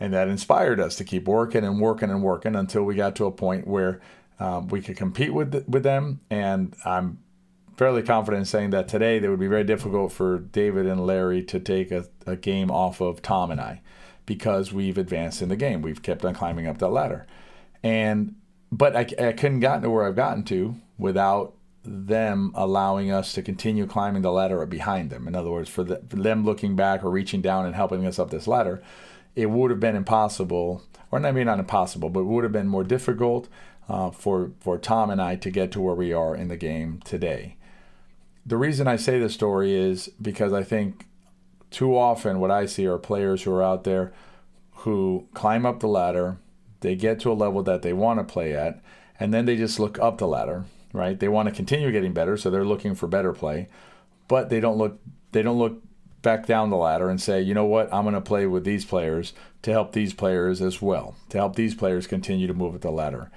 and 0.00 0.12
that 0.14 0.26
inspired 0.26 0.80
us 0.80 0.96
to 0.96 1.04
keep 1.04 1.28
working 1.28 1.62
and 1.62 1.80
working 1.80 2.10
and 2.10 2.24
working 2.24 2.56
until 2.56 2.82
we 2.82 2.96
got 2.96 3.14
to 3.16 3.26
a 3.26 3.30
point 3.30 3.68
where 3.68 4.00
um, 4.40 4.66
we 4.66 4.82
could 4.82 4.96
compete 4.96 5.32
with 5.32 5.64
with 5.68 5.84
them. 5.84 6.18
And 6.28 6.74
I'm 6.84 7.18
fairly 7.76 8.02
confident 8.02 8.40
in 8.40 8.46
saying 8.46 8.70
that 8.70 8.88
today 8.88 9.18
it 9.18 9.28
would 9.28 9.38
be 9.38 9.46
very 9.46 9.62
difficult 9.62 10.10
for 10.10 10.40
David 10.40 10.86
and 10.86 11.06
Larry 11.06 11.44
to 11.44 11.60
take 11.60 11.92
a, 11.92 12.06
a 12.26 12.34
game 12.34 12.68
off 12.68 13.00
of 13.00 13.22
Tom 13.22 13.52
and 13.52 13.60
I 13.60 13.80
because 14.26 14.72
we've 14.72 14.98
advanced 14.98 15.40
in 15.40 15.50
the 15.50 15.56
game. 15.56 15.82
We've 15.82 16.02
kept 16.02 16.24
on 16.24 16.34
climbing 16.34 16.66
up 16.66 16.78
that 16.78 16.88
ladder, 16.88 17.28
and 17.84 18.34
but 18.72 18.96
I, 18.96 19.00
I 19.00 19.32
couldn't 19.32 19.60
gotten 19.60 19.82
to 19.82 19.90
where 19.90 20.06
I've 20.06 20.16
gotten 20.16 20.44
to 20.44 20.76
without 20.98 21.54
them 21.82 22.52
allowing 22.54 23.10
us 23.10 23.32
to 23.32 23.42
continue 23.42 23.86
climbing 23.86 24.22
the 24.22 24.32
ladder 24.32 24.64
behind 24.66 25.10
them. 25.10 25.26
In 25.26 25.34
other 25.34 25.50
words, 25.50 25.68
for, 25.68 25.82
the, 25.82 26.02
for 26.08 26.16
them 26.16 26.44
looking 26.44 26.76
back 26.76 27.02
or 27.02 27.10
reaching 27.10 27.40
down 27.40 27.66
and 27.66 27.74
helping 27.74 28.06
us 28.06 28.18
up 28.18 28.30
this 28.30 28.46
ladder, 28.46 28.82
it 29.34 29.46
would 29.46 29.70
have 29.70 29.80
been 29.80 29.96
impossible, 29.96 30.82
or 31.10 31.20
maybe 31.20 31.42
not 31.42 31.58
impossible, 31.58 32.10
but 32.10 32.20
it 32.20 32.24
would 32.24 32.44
have 32.44 32.52
been 32.52 32.68
more 32.68 32.84
difficult 32.84 33.48
uh, 33.88 34.10
for 34.10 34.52
for 34.60 34.78
Tom 34.78 35.10
and 35.10 35.20
I 35.20 35.36
to 35.36 35.50
get 35.50 35.72
to 35.72 35.80
where 35.80 35.94
we 35.94 36.12
are 36.12 36.36
in 36.36 36.48
the 36.48 36.56
game 36.56 37.00
today. 37.04 37.56
The 38.46 38.56
reason 38.56 38.86
I 38.86 38.96
say 38.96 39.18
this 39.18 39.34
story 39.34 39.74
is 39.74 40.10
because 40.20 40.52
I 40.52 40.62
think 40.62 41.06
too 41.70 41.96
often 41.96 42.40
what 42.40 42.50
I 42.50 42.66
see 42.66 42.86
are 42.86 42.98
players 42.98 43.42
who 43.42 43.52
are 43.52 43.62
out 43.62 43.84
there 43.84 44.12
who 44.72 45.26
climb 45.34 45.66
up 45.66 45.80
the 45.80 45.88
ladder, 45.88 46.38
they 46.80 46.94
get 46.94 47.20
to 47.20 47.32
a 47.32 47.34
level 47.34 47.62
that 47.62 47.82
they 47.82 47.92
want 47.92 48.18
to 48.18 48.32
play 48.32 48.54
at, 48.54 48.80
and 49.18 49.32
then 49.32 49.46
they 49.46 49.56
just 49.56 49.78
look 49.78 49.98
up 49.98 50.18
the 50.18 50.26
ladder 50.26 50.64
right? 50.92 51.18
They 51.18 51.28
want 51.28 51.48
to 51.48 51.54
continue 51.54 51.92
getting 51.92 52.12
better, 52.12 52.36
so 52.36 52.50
they're 52.50 52.64
looking 52.64 52.94
for 52.94 53.06
better 53.06 53.32
play, 53.32 53.68
but 54.28 54.50
they 54.50 54.60
don't 54.60 54.78
look 54.78 55.00
they 55.32 55.42
don't 55.42 55.58
look 55.58 55.82
back 56.22 56.46
down 56.46 56.70
the 56.70 56.76
ladder 56.76 57.08
and 57.08 57.20
say, 57.20 57.40
you 57.40 57.54
know 57.54 57.64
what, 57.64 57.92
I'm 57.94 58.02
going 58.02 58.14
to 58.14 58.20
play 58.20 58.46
with 58.46 58.64
these 58.64 58.84
players 58.84 59.32
to 59.62 59.70
help 59.70 59.92
these 59.92 60.12
players 60.12 60.60
as 60.60 60.82
well, 60.82 61.14
to 61.30 61.38
help 61.38 61.56
these 61.56 61.74
players 61.74 62.06
continue 62.06 62.46
to 62.46 62.52
move 62.52 62.74
up 62.74 62.80
the 62.82 62.90
ladder. 62.90 63.30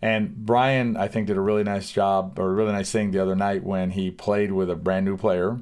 And 0.00 0.36
Brian, 0.36 0.96
I 0.96 1.08
think, 1.08 1.26
did 1.26 1.36
a 1.36 1.40
really 1.40 1.64
nice 1.64 1.90
job 1.90 2.38
or 2.38 2.50
a 2.50 2.54
really 2.54 2.70
nice 2.70 2.92
thing 2.92 3.10
the 3.10 3.18
other 3.18 3.34
night 3.34 3.64
when 3.64 3.90
he 3.90 4.12
played 4.12 4.52
with 4.52 4.70
a 4.70 4.76
brand 4.76 5.06
new 5.06 5.16
player 5.16 5.58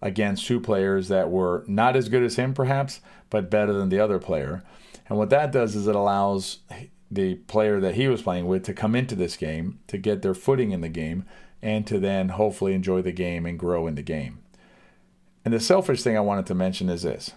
against 0.00 0.46
two 0.46 0.60
players 0.60 1.08
that 1.08 1.30
were 1.30 1.64
not 1.66 1.96
as 1.96 2.08
good 2.08 2.22
as 2.22 2.36
him, 2.36 2.54
perhaps, 2.54 3.00
but 3.28 3.50
better 3.50 3.72
than 3.72 3.88
the 3.88 3.98
other 3.98 4.20
player. 4.20 4.62
And 5.10 5.18
what 5.18 5.30
that 5.30 5.50
does 5.50 5.74
is 5.74 5.88
it 5.88 5.96
allows 5.96 6.58
the 7.10 7.34
player 7.34 7.80
that 7.80 7.96
he 7.96 8.06
was 8.06 8.22
playing 8.22 8.46
with 8.46 8.62
to 8.64 8.72
come 8.72 8.94
into 8.94 9.16
this 9.16 9.36
game, 9.36 9.80
to 9.88 9.98
get 9.98 10.22
their 10.22 10.34
footing 10.34 10.70
in 10.70 10.82
the 10.82 10.88
game, 10.88 11.24
and 11.60 11.84
to 11.88 11.98
then 11.98 12.30
hopefully 12.30 12.74
enjoy 12.74 13.02
the 13.02 13.10
game 13.10 13.44
and 13.44 13.58
grow 13.58 13.88
in 13.88 13.96
the 13.96 14.02
game. 14.02 14.38
And 15.44 15.52
the 15.52 15.58
selfish 15.58 16.02
thing 16.02 16.16
I 16.16 16.20
wanted 16.20 16.46
to 16.46 16.54
mention 16.54 16.88
is 16.88 17.02
this 17.02 17.32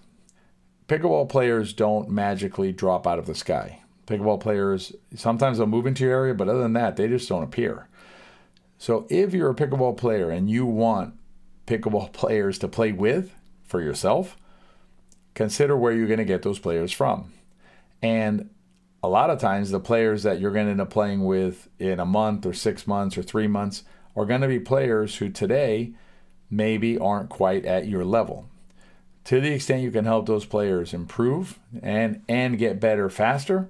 pickleball 0.87 1.29
players 1.29 1.73
don't 1.73 2.09
magically 2.09 2.71
drop 2.71 3.07
out 3.07 3.17
of 3.17 3.25
the 3.25 3.33
sky. 3.33 3.79
Pickleball 4.05 4.39
players, 4.39 4.93
sometimes 5.15 5.57
they'll 5.57 5.65
move 5.65 5.87
into 5.87 6.03
your 6.03 6.13
area, 6.13 6.35
but 6.35 6.47
other 6.47 6.59
than 6.59 6.73
that, 6.73 6.95
they 6.95 7.07
just 7.07 7.27
don't 7.27 7.43
appear. 7.43 7.87
So 8.77 9.07
if 9.09 9.33
you're 9.33 9.49
a 9.49 9.55
pickleball 9.55 9.97
player 9.97 10.29
and 10.29 10.47
you 10.47 10.67
want 10.67 11.15
pickleball 11.65 12.11
players 12.13 12.59
to 12.59 12.67
play 12.67 12.91
with 12.91 13.33
for 13.63 13.81
yourself, 13.81 14.37
consider 15.33 15.75
where 15.75 15.93
you're 15.93 16.05
going 16.05 16.19
to 16.19 16.25
get 16.25 16.43
those 16.43 16.59
players 16.59 16.91
from. 16.91 17.31
And 18.03 18.49
a 19.01 19.07
lot 19.07 19.29
of 19.29 19.39
times 19.39 19.71
the 19.71 19.79
players 19.79 20.23
that 20.23 20.39
you're 20.39 20.51
going 20.51 20.65
to 20.65 20.71
end 20.71 20.81
up 20.81 20.89
playing 20.89 21.23
with 21.25 21.69
in 21.79 21.99
a 21.99 22.05
month 22.05 22.45
or 22.45 22.53
six 22.53 22.85
months 22.85 23.17
or 23.17 23.23
three 23.23 23.47
months 23.47 23.83
are 24.15 24.25
going 24.25 24.41
to 24.41 24.47
be 24.47 24.59
players 24.59 25.15
who 25.15 25.29
today 25.29 25.93
maybe 26.51 26.99
aren't 26.99 27.29
quite 27.29 27.65
at 27.65 27.87
your 27.87 28.05
level. 28.05 28.47
To 29.25 29.39
the 29.39 29.53
extent 29.53 29.81
you 29.81 29.89
can 29.89 30.05
help 30.05 30.25
those 30.25 30.45
players 30.45 30.93
improve 30.93 31.59
and 31.81 32.21
and 32.27 32.57
get 32.57 32.81
better 32.81 33.09
faster, 33.09 33.69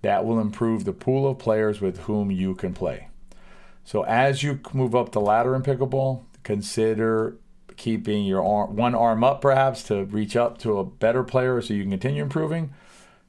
that 0.00 0.24
will 0.24 0.40
improve 0.40 0.84
the 0.84 0.92
pool 0.94 1.28
of 1.28 1.38
players 1.38 1.80
with 1.80 2.00
whom 2.00 2.30
you 2.30 2.54
can 2.54 2.72
play. 2.72 3.08
So 3.84 4.04
as 4.04 4.42
you 4.42 4.60
move 4.72 4.94
up 4.94 5.12
the 5.12 5.20
ladder 5.20 5.54
in 5.54 5.62
pickleball, 5.62 6.22
consider 6.42 7.36
keeping 7.76 8.24
your 8.24 8.42
arm, 8.42 8.74
one 8.74 8.94
arm 8.94 9.22
up 9.22 9.42
perhaps 9.42 9.82
to 9.84 10.04
reach 10.06 10.34
up 10.34 10.56
to 10.58 10.78
a 10.78 10.84
better 10.84 11.22
player 11.22 11.60
so 11.60 11.74
you 11.74 11.82
can 11.82 11.90
continue 11.90 12.22
improving 12.22 12.72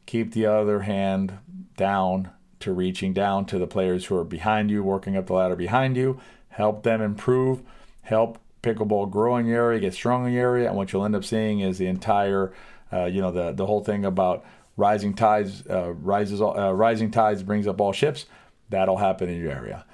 keep 0.08 0.34
the 0.34 0.48
other 0.48 0.80
hand 0.80 1.38
down 1.76 2.32
to 2.60 2.74
reaching 2.74 3.14
down 3.14 3.46
to 3.46 3.60
the 3.60 3.68
players 3.68 4.06
who 4.06 4.18
are 4.18 4.24
behind 4.24 4.72
you, 4.72 4.82
working 4.82 5.16
up 5.16 5.28
the 5.28 5.34
ladder 5.34 5.56
behind 5.56 5.96
you, 5.96 6.20
help 6.50 6.82
them 6.82 7.02
improve, 7.02 7.62
help 8.02 8.40
pickleball 8.64 9.12
grow 9.12 9.38
in 9.38 9.46
your 9.46 9.66
area, 9.66 9.80
get 9.80 9.94
strong 9.94 10.26
in 10.26 10.34
your 10.34 10.42
area, 10.42 10.68
and 10.68 10.76
what 10.76 10.92
you'll 10.92 11.06
end 11.06 11.16
up 11.16 11.24
seeing 11.24 11.60
is 11.60 11.78
the 11.78 11.86
entire, 11.86 12.52
uh, 12.92 13.06
you 13.06 13.22
know, 13.22 13.32
the 13.32 13.52
the 13.52 13.68
whole 13.68 13.84
thing 13.84 14.04
about 14.04 14.44
rising 14.76 15.14
tides 15.14 15.64
uh, 15.70 15.94
rises 15.94 16.42
uh, 16.42 16.74
rising 16.74 17.12
tides 17.12 17.44
brings 17.44 17.68
up 17.68 17.80
all 17.80 17.94
ships. 17.94 18.26
That'll 18.70 18.98
happen 18.98 19.30
in 19.30 19.40
your 19.40 19.52
area. 19.52 19.86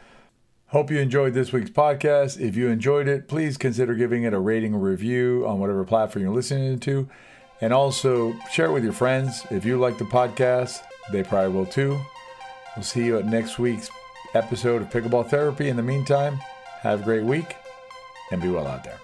Hope 0.67 0.89
you 0.89 0.97
enjoyed 0.97 1.35
this 1.35 1.53
week's 1.53 1.69
podcast. 1.69 2.39
If 2.39 2.55
you 2.55 2.69
enjoyed 2.69 3.07
it, 3.07 3.27
please 3.27 3.57
consider 3.57 3.93
giving 3.93 4.23
it 4.23 4.33
a 4.33 4.39
rating 4.39 4.73
or 4.73 4.79
review 4.79 5.45
on 5.47 5.59
whatever 5.59 5.83
platform 5.83 6.23
you're 6.23 6.33
listening 6.33 6.79
to. 6.79 7.07
And 7.61 7.71
also 7.71 8.33
share 8.51 8.65
it 8.67 8.73
with 8.73 8.83
your 8.83 8.93
friends. 8.93 9.45
If 9.49 9.65
you 9.65 9.79
like 9.79 9.97
the 9.97 10.05
podcast, 10.05 10.81
they 11.11 11.23
probably 11.23 11.53
will 11.53 11.65
too. 11.65 11.99
We'll 12.75 12.83
see 12.83 13.05
you 13.05 13.17
at 13.17 13.25
next 13.25 13.59
week's 13.59 13.89
episode 14.33 14.81
of 14.81 14.89
Pickleball 14.89 15.29
Therapy. 15.29 15.69
In 15.69 15.77
the 15.77 15.83
meantime, 15.83 16.39
have 16.81 17.01
a 17.01 17.03
great 17.03 17.23
week 17.23 17.55
and 18.31 18.41
be 18.41 18.49
well 18.49 18.67
out 18.67 18.83
there. 18.83 18.99